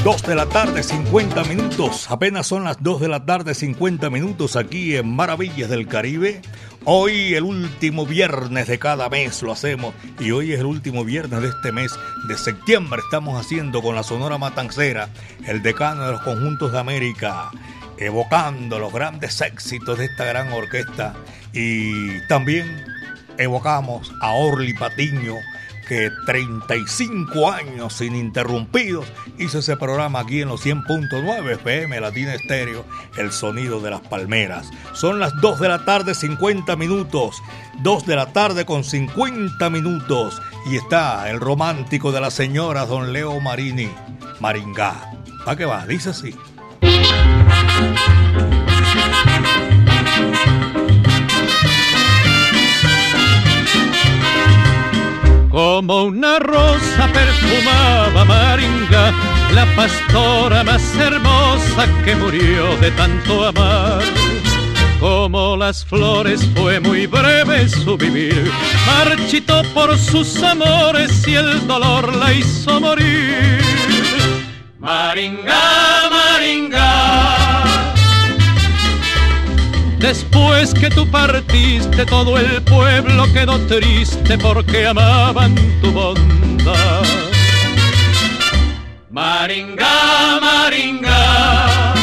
mí. 0.00 0.04
Dos 0.04 0.22
de 0.22 0.34
la 0.34 0.46
tarde, 0.46 0.82
50 0.82 1.44
minutos. 1.44 2.10
Apenas 2.10 2.46
son 2.46 2.64
las 2.64 2.82
2 2.82 3.00
de 3.00 3.08
la 3.08 3.24
tarde, 3.26 3.54
50 3.54 4.08
minutos 4.10 4.56
aquí 4.56 4.96
en 4.96 5.14
Maravillas 5.14 5.68
del 5.68 5.86
Caribe. 5.86 6.40
Hoy 6.84 7.34
el 7.34 7.44
último 7.44 8.06
viernes 8.06 8.66
de 8.66 8.78
cada 8.78 9.10
mes 9.10 9.42
lo 9.42 9.52
hacemos 9.52 9.94
y 10.18 10.30
hoy 10.30 10.52
es 10.52 10.60
el 10.60 10.66
último 10.66 11.04
viernes 11.04 11.42
de 11.42 11.48
este 11.48 11.72
mes 11.72 11.92
de 12.26 12.38
septiembre. 12.38 13.02
Estamos 13.04 13.38
haciendo 13.38 13.82
con 13.82 13.94
la 13.94 14.02
Sonora 14.02 14.38
Matancera, 14.38 15.10
el 15.46 15.62
decano 15.62 16.06
de 16.06 16.12
los 16.12 16.22
conjuntos 16.22 16.72
de 16.72 16.78
América, 16.78 17.50
evocando 17.98 18.78
los 18.78 18.92
grandes 18.92 19.38
éxitos 19.42 19.98
de 19.98 20.06
esta 20.06 20.24
gran 20.24 20.50
orquesta 20.52 21.14
y 21.52 22.26
también 22.28 22.82
evocamos 23.36 24.10
a 24.22 24.32
Orly 24.32 24.72
Patiño 24.72 25.34
que 25.90 26.12
35 26.24 27.50
años 27.50 28.00
ininterrumpidos 28.00 29.06
hizo 29.38 29.58
ese 29.58 29.76
programa 29.76 30.20
aquí 30.20 30.40
en 30.40 30.46
los 30.46 30.64
100.9 30.64 31.54
FM 31.54 32.00
Latina 32.00 32.32
Estéreo, 32.32 32.84
el 33.16 33.32
sonido 33.32 33.80
de 33.80 33.90
las 33.90 34.00
palmeras. 34.00 34.70
Son 34.92 35.18
las 35.18 35.34
2 35.40 35.58
de 35.58 35.68
la 35.68 35.84
tarde 35.84 36.14
50 36.14 36.76
minutos, 36.76 37.42
2 37.82 38.06
de 38.06 38.14
la 38.14 38.32
tarde 38.32 38.64
con 38.64 38.84
50 38.84 39.68
minutos 39.68 40.40
y 40.70 40.76
está 40.76 41.28
el 41.28 41.40
romántico 41.40 42.12
de 42.12 42.20
la 42.20 42.30
señora 42.30 42.86
Don 42.86 43.12
Leo 43.12 43.40
Marini, 43.40 43.90
Maringá. 44.38 44.94
¿A 45.44 45.56
qué 45.56 45.64
va? 45.64 45.88
Dice 45.88 46.10
así. 46.10 46.36
Como 55.50 56.04
una 56.04 56.38
rosa 56.38 57.08
perfumaba 57.12 58.24
Maringa, 58.24 59.12
la 59.52 59.66
pastora 59.74 60.62
más 60.62 60.82
hermosa 60.96 61.88
que 62.04 62.14
murió 62.14 62.76
de 62.76 62.90
tanto 62.92 63.46
amar. 63.48 64.00
Como 65.00 65.56
las 65.56 65.84
flores 65.84 66.46
fue 66.54 66.78
muy 66.78 67.06
breve 67.06 67.68
su 67.68 67.96
vivir, 67.96 68.48
marchitó 68.86 69.62
por 69.74 69.98
sus 69.98 70.40
amores 70.42 71.26
y 71.26 71.34
el 71.34 71.66
dolor 71.66 72.14
la 72.14 72.32
hizo 72.32 72.80
morir. 72.80 73.60
Maringa, 74.78 76.10
Maringa. 76.10 77.09
Después 80.00 80.72
que 80.72 80.88
tú 80.88 81.06
partiste, 81.08 82.06
todo 82.06 82.38
el 82.38 82.62
pueblo 82.62 83.30
quedó 83.34 83.58
triste 83.66 84.38
porque 84.38 84.86
amaban 84.86 85.54
tu 85.82 85.92
bondad. 85.92 87.02
Maringa, 89.10 90.40
Maringa. 90.40 91.94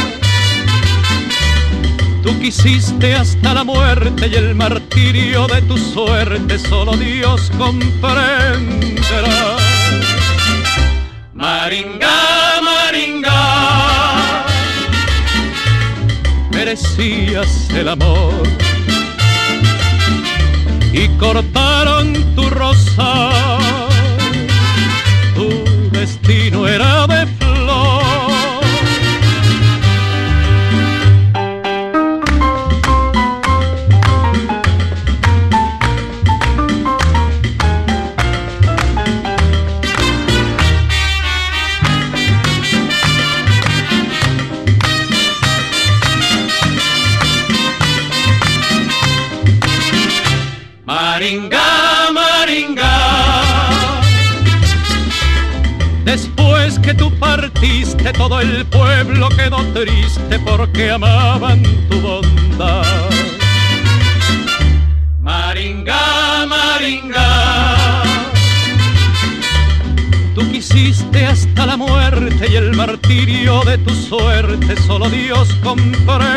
Tú 2.22 2.40
quisiste 2.40 3.16
hasta 3.16 3.56
la 3.56 3.64
muerte 3.64 4.28
y 4.28 4.36
el 4.36 4.54
martirio 4.54 5.48
de 5.48 5.64
tu 5.64 5.78
suerte 5.78 6.60
solo 6.60 6.96
Dios 6.98 7.52
comprenderá. 7.58 8.28
Maringa, 11.34 12.27
merecías 16.68 17.70
el 17.70 17.88
amor. 17.88 18.34
Y 20.92 21.08
cortaron 21.18 22.12
tu 22.36 22.50
rosa, 22.50 23.17
Dios 75.76 76.37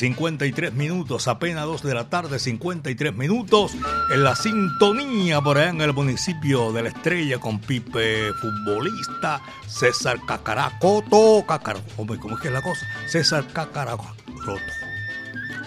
53 0.00 0.72
minutos, 0.72 1.28
apenas 1.28 1.66
2 1.66 1.82
de 1.82 1.92
la 1.92 2.08
tarde, 2.08 2.38
53 2.38 3.14
minutos, 3.14 3.72
en 4.10 4.24
la 4.24 4.34
sintonía 4.34 5.42
por 5.42 5.58
allá 5.58 5.68
en 5.68 5.82
el 5.82 5.92
municipio 5.92 6.72
de 6.72 6.84
La 6.84 6.88
Estrella 6.88 7.36
con 7.36 7.58
Pipe 7.60 8.32
Futbolista, 8.40 9.42
César 9.66 10.18
Cacaracoto, 10.26 11.44
Cacar... 11.46 11.76
hombre, 11.98 12.18
¿cómo 12.18 12.36
es 12.36 12.40
que 12.40 12.48
es 12.48 12.54
la 12.54 12.62
cosa? 12.62 12.86
César 13.08 13.46
Cacaracoto, 13.52 14.16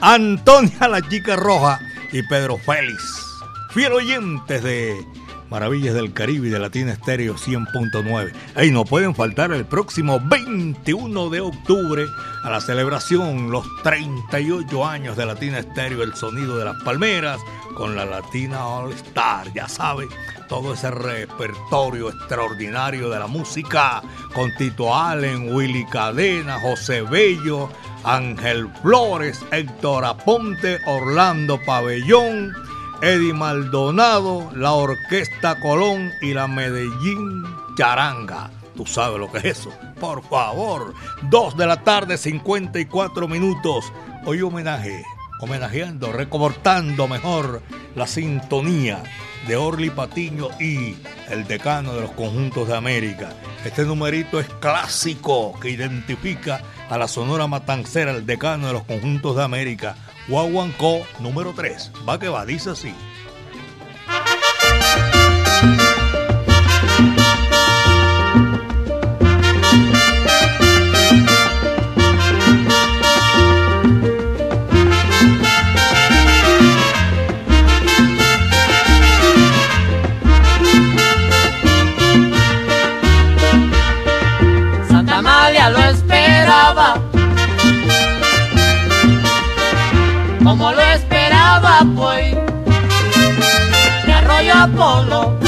Antonia 0.01 0.87
la 0.87 1.07
Chica 1.07 1.35
Roja 1.35 1.79
y 2.11 2.23
Pedro 2.23 2.57
Félix, 2.57 3.03
fiel 3.69 3.93
oyentes 3.93 4.63
de 4.63 5.05
Maravillas 5.53 5.93
del 5.93 6.13
Caribe 6.13 6.47
y 6.47 6.49
de 6.49 6.57
Latina 6.57 6.93
Estéreo 6.93 7.35
100.9. 7.35 8.33
Ahí 8.55 8.71
no 8.71 8.85
pueden 8.85 9.13
faltar 9.13 9.51
el 9.51 9.65
próximo 9.65 10.19
21 10.19 11.29
de 11.29 11.41
octubre 11.41 12.07
a 12.43 12.49
la 12.49 12.59
celebración, 12.59 13.51
los 13.51 13.63
38 13.83 14.83
años 14.83 15.15
de 15.15 15.27
Latina 15.27 15.59
Estéreo, 15.59 16.01
el 16.01 16.15
sonido 16.15 16.57
de 16.57 16.65
las 16.65 16.81
palmeras, 16.81 17.39
con 17.75 17.95
la 17.95 18.03
Latina 18.03 18.65
All 18.65 18.93
Star, 18.93 19.53
ya 19.53 19.67
saben, 19.67 20.09
todo 20.49 20.73
ese 20.73 20.89
repertorio 20.89 22.09
extraordinario 22.09 23.11
de 23.11 23.19
la 23.19 23.27
música, 23.27 24.01
con 24.33 24.51
Tito 24.55 24.95
Allen, 24.95 25.53
Willy 25.53 25.85
Cadena, 25.85 26.59
José 26.61 27.03
Bello, 27.03 27.69
Ángel 28.03 28.67
Flores, 28.81 29.39
Héctor 29.51 30.03
Aponte, 30.03 30.79
Orlando 30.87 31.61
Pabellón, 31.63 32.55
Eddie 33.03 33.33
Maldonado, 33.33 34.49
la 34.55 34.71
Orquesta 34.71 35.59
Colón 35.59 36.09
y 36.21 36.33
la 36.33 36.47
Medellín 36.47 37.43
Charanga. 37.77 38.49
Tú 38.77 38.85
sabes 38.85 39.19
lo 39.19 39.29
que 39.29 39.39
es 39.39 39.59
eso. 39.59 39.71
Por 39.99 40.23
favor, 40.23 40.93
2 41.23 41.57
de 41.57 41.67
la 41.67 41.83
tarde, 41.83 42.17
54 42.17 43.27
minutos. 43.27 43.91
Hoy 44.23 44.41
homenaje, 44.41 45.03
homenajeando, 45.41 46.13
recortando 46.13 47.09
mejor 47.09 47.61
la 47.93 48.07
sintonía 48.07 49.03
de 49.49 49.57
Orly 49.57 49.89
Patiño 49.89 50.47
y 50.61 50.95
el 51.29 51.45
decano 51.45 51.95
de 51.95 52.03
los 52.03 52.11
conjuntos 52.11 52.69
de 52.69 52.77
América. 52.77 53.33
Este 53.65 53.83
numerito 53.83 54.39
es 54.39 54.47
clásico 54.61 55.59
que 55.59 55.71
identifica 55.71 56.61
a 56.89 56.97
la 56.97 57.09
Sonora 57.09 57.47
Matancera, 57.47 58.11
el 58.11 58.25
decano 58.25 58.67
de 58.67 58.73
los 58.73 58.83
conjuntos 58.83 59.35
de 59.35 59.43
América. 59.43 59.97
Guaguancó 60.27 61.05
número 61.19 61.53
3. 61.53 61.91
Va 62.07 62.19
que 62.19 62.29
va, 62.29 62.45
dice 62.45 62.71
así. 62.71 62.93
Pues, 91.85 92.35
de 94.05 94.13
Arroyo 94.13 94.53
Apolo, 94.53 95.42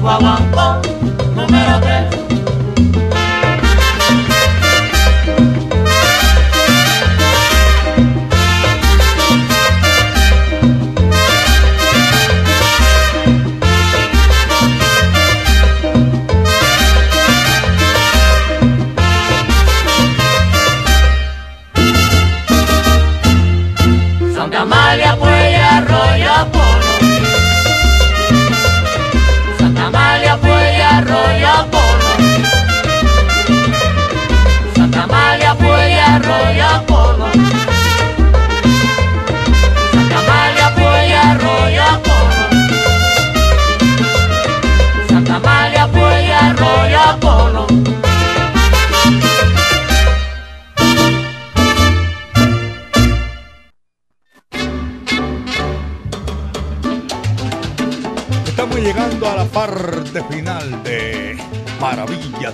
el 0.00 0.39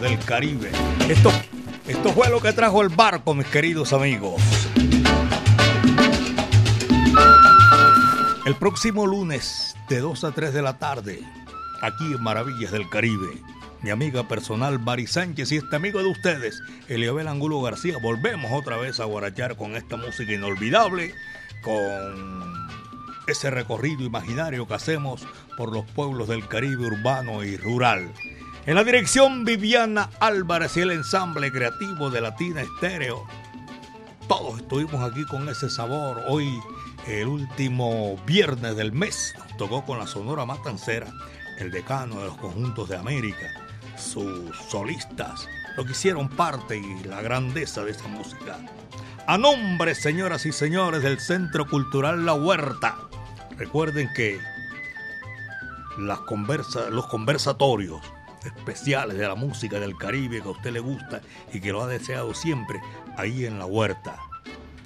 Del 0.01 0.19
Caribe. 0.19 0.71
Esto, 1.09 1.33
esto 1.87 2.13
fue 2.13 2.29
lo 2.29 2.41
que 2.41 2.53
trajo 2.53 2.83
el 2.83 2.91
barco, 2.91 3.35
mis 3.35 3.47
queridos 3.47 3.95
amigos. 3.95 4.43
El 8.45 8.55
próximo 8.57 9.07
lunes, 9.07 9.75
de 9.89 10.01
2 10.01 10.25
a 10.25 10.33
3 10.33 10.53
de 10.53 10.61
la 10.61 10.79
tarde, 10.79 11.21
aquí 11.81 12.05
en 12.05 12.23
Maravillas 12.23 12.73
del 12.73 12.89
Caribe, 12.91 13.43
mi 13.83 13.89
amiga 13.89 14.29
personal 14.29 14.79
Mari 14.79 15.07
Sánchez 15.07 15.51
y 15.53 15.57
este 15.57 15.77
amigo 15.77 16.01
de 16.01 16.09
ustedes, 16.09 16.61
Eliabel 16.89 17.29
Angulo 17.29 17.63
García, 17.63 17.97
volvemos 18.03 18.53
otra 18.53 18.77
vez 18.77 19.01
a 19.01 19.05
guarachar 19.05 19.57
con 19.57 19.77
esta 19.77 19.97
música 19.97 20.33
inolvidable, 20.33 21.15
con 21.63 22.69
ese 23.27 23.51
recorrido 23.51 24.03
imaginario 24.03 24.69
que 24.69 24.75
hacemos 24.75 25.27
por 25.57 25.73
los 25.73 25.87
pueblos 25.93 26.29
del 26.29 26.47
Caribe 26.47 26.87
urbano 26.87 27.43
y 27.43 27.57
rural. 27.57 28.13
En 28.67 28.75
la 28.75 28.83
dirección 28.83 29.45
Viviana 29.45 30.11
Álvarez 30.19 30.77
y 30.77 30.81
el 30.81 30.91
ensamble 30.91 31.53
creativo 31.53 32.11
de 32.11 32.21
Latina 32.21 32.63
Estéreo. 32.63 33.25
Todos 34.27 34.59
estuvimos 34.59 35.09
aquí 35.09 35.25
con 35.25 35.49
ese 35.49 35.71
sabor. 35.71 36.21
Hoy, 36.27 36.59
el 37.07 37.29
último 37.29 38.17
viernes 38.27 38.75
del 38.75 38.91
mes, 38.91 39.37
tocó 39.57 39.85
con 39.85 40.01
la 40.01 40.09
Sonora 40.09 40.47
Matancera, 40.47 41.07
el 41.61 41.71
decano 41.71 42.19
de 42.19 42.25
los 42.27 42.37
conjuntos 42.39 42.89
de 42.89 42.97
América, 42.97 43.47
sus 43.97 44.57
solistas, 44.69 45.47
lo 45.77 45.85
que 45.85 45.93
hicieron 45.93 46.29
parte 46.29 46.77
y 46.77 47.05
la 47.05 47.23
grandeza 47.23 47.85
de 47.85 47.93
esa 47.93 48.09
música. 48.09 48.59
A 49.29 49.39
nombre, 49.39 49.95
señoras 49.95 50.45
y 50.45 50.51
señores, 50.51 51.05
del 51.05 51.21
Centro 51.21 51.69
Cultural 51.69 52.27
La 52.27 52.35
Huerta, 52.35 52.97
recuerden 53.57 54.13
que 54.13 54.41
las 55.99 56.19
conversa, 56.23 56.91
los 56.91 57.07
conversatorios 57.07 58.03
especiales 58.47 59.19
de 59.19 59.27
la 59.27 59.35
música 59.35 59.79
del 59.79 59.97
Caribe 59.97 60.41
que 60.41 60.49
a 60.49 60.53
usted 60.53 60.73
le 60.73 60.81
gusta 60.81 61.21
y 61.53 61.61
que 61.61 61.73
lo 61.73 61.83
ha 61.83 61.87
deseado 61.87 62.35
siempre, 62.35 62.81
ahí 63.17 63.45
en 63.47 63.59
la 63.59 63.67
huerta. 63.67 64.19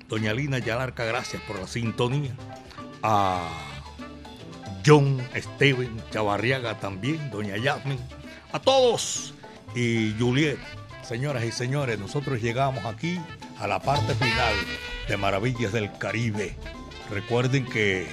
Doña 0.08 0.34
Lina 0.34 0.58
Yalarca, 0.58 1.04
gracias 1.04 1.42
por 1.42 1.58
la 1.58 1.66
sintonía. 1.66 2.34
A 3.02 3.48
John 4.84 5.22
Steven 5.34 6.02
Chavarriaga 6.10 6.78
también, 6.80 7.30
Doña 7.30 7.56
Yasmin. 7.56 7.98
A 8.52 8.58
todos. 8.58 9.34
Y 9.74 10.14
Juliet, 10.18 10.58
señoras 11.02 11.44
y 11.44 11.52
señores, 11.52 11.98
nosotros 11.98 12.42
llegamos 12.42 12.84
aquí 12.84 13.20
a 13.60 13.68
la 13.68 13.78
parte 13.80 14.14
final 14.14 14.54
de 15.08 15.16
Maravillas 15.16 15.72
del 15.72 15.96
Caribe. 15.98 16.56
Recuerden 17.10 17.64
que 17.66 18.08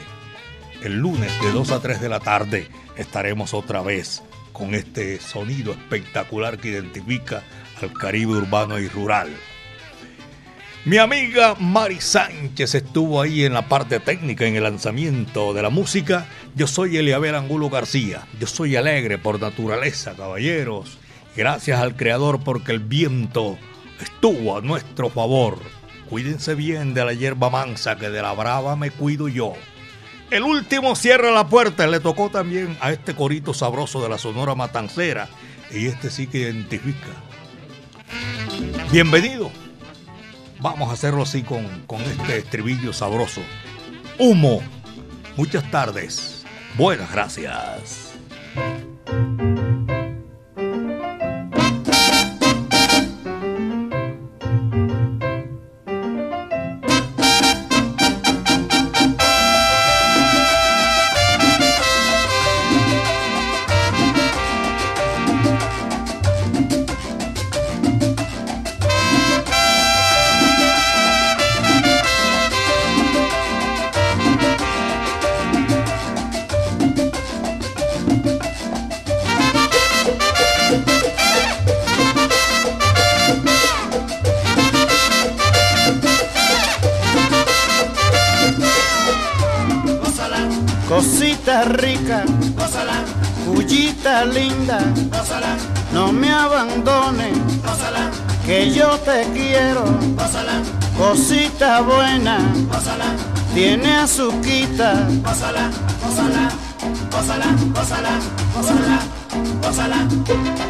el 0.84 1.00
lunes 1.00 1.32
de 1.42 1.52
2 1.52 1.72
a 1.72 1.80
3 1.80 2.00
de 2.00 2.10
la 2.10 2.20
tarde 2.20 2.70
estaremos 2.96 3.54
otra 3.54 3.82
vez 3.82 4.22
con 4.58 4.74
este 4.74 5.20
sonido 5.20 5.72
espectacular 5.72 6.58
que 6.58 6.70
identifica 6.70 7.44
al 7.80 7.94
Caribe 7.94 8.32
urbano 8.32 8.80
y 8.80 8.88
rural. 8.88 9.30
Mi 10.84 10.98
amiga 10.98 11.56
Mari 11.60 12.02
Sánchez 12.02 12.74
estuvo 12.74 13.22
ahí 13.22 13.44
en 13.44 13.54
la 13.54 13.68
parte 13.68 14.00
técnica, 14.00 14.46
en 14.46 14.56
el 14.56 14.64
lanzamiento 14.64 15.54
de 15.54 15.62
la 15.62 15.70
música. 15.70 16.26
Yo 16.56 16.66
soy 16.66 16.98
Eliabel 16.98 17.36
Angulo 17.36 17.70
García. 17.70 18.26
Yo 18.40 18.48
soy 18.48 18.76
alegre 18.76 19.18
por 19.18 19.40
naturaleza, 19.40 20.16
caballeros. 20.16 20.98
Gracias 21.36 21.80
al 21.80 21.96
Creador 21.96 22.44
porque 22.44 22.72
el 22.72 22.80
viento 22.80 23.60
estuvo 24.02 24.58
a 24.58 24.62
nuestro 24.62 25.10
favor. 25.10 25.60
Cuídense 26.10 26.56
bien 26.56 26.94
de 26.94 27.06
la 27.06 27.14
hierba 27.14 27.50
mansa 27.50 27.98
que 27.98 28.10
de 28.10 28.22
la 28.22 28.34
brava 28.34 28.76
me 28.76 28.90
cuido 28.90 29.28
yo. 29.28 29.54
El 30.30 30.44
último 30.44 30.96
cierra 30.96 31.32
la 31.32 31.48
puerta. 31.48 31.88
Le 31.88 32.00
tocó 32.00 32.30
también 32.30 32.78
a 32.82 32.92
este 32.92 33.16
corito 33.16 33.54
sabroso 33.54 34.02
de 34.02 34.10
la 34.10 34.18
Sonora 34.18 34.56
Matancera. 34.56 35.30
Y 35.72 35.88
este 35.88 36.10
sí 36.10 36.28
que 36.28 36.40
identifica. 36.40 37.08
Bienvenido. 38.92 39.52
Vamos 40.60 40.90
a 40.90 40.94
hacerlo 40.94 41.24
así 41.24 41.44
con, 41.44 41.66
con 41.86 42.02
este 42.02 42.38
estribillo 42.38 42.94
sabroso. 42.94 43.42
Humo. 44.18 44.62
Muchas 45.36 45.70
tardes. 45.70 46.46
Buenas 46.78 47.12
gracias. 47.12 48.14
Azuquita, 109.98 110.66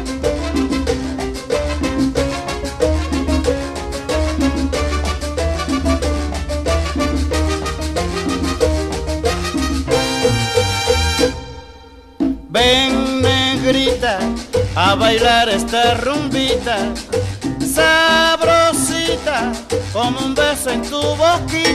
Ven 12.50 13.20
negrita 13.20 14.18
a 14.74 14.94
bailar 14.94 15.48
esta 15.48 15.94
rumbita, 15.94 16.78
sabrosita 17.60 19.52
como 19.92 20.20
un 20.20 20.34
beso 20.34 20.70
en 20.70 20.82
tu 20.82 21.00
boquita. 21.16 21.67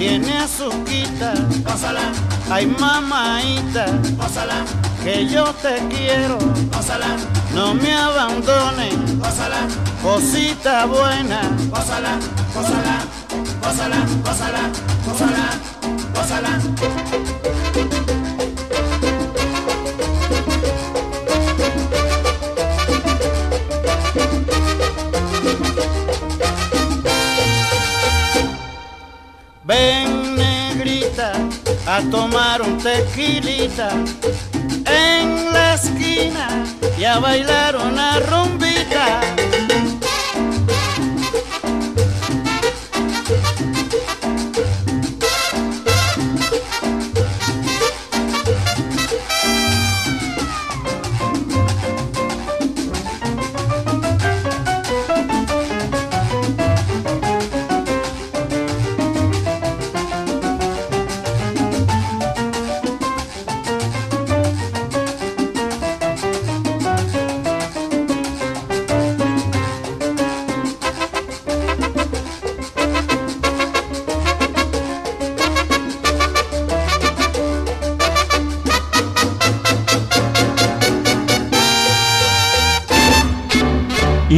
Tiene 0.00 0.32
azuquita, 0.38 1.34
ay 2.50 2.64
mamaita, 2.66 3.84
que 5.04 5.26
yo 5.26 5.44
te 5.60 5.76
quiero, 5.94 6.38
no 7.54 7.74
me 7.74 7.92
abandones, 7.92 8.94
cosita 10.02 10.86
buena, 10.86 11.42
Ven 17.74 18.19
a 31.90 32.00
tomar 32.08 32.62
un 32.62 32.78
tequilita 32.78 33.90
en 34.86 35.52
la 35.52 35.74
esquina 35.74 36.64
y 36.96 37.02
a 37.04 37.18
bailar 37.18 37.74
una 37.74 38.20
rumbita. 38.20 39.39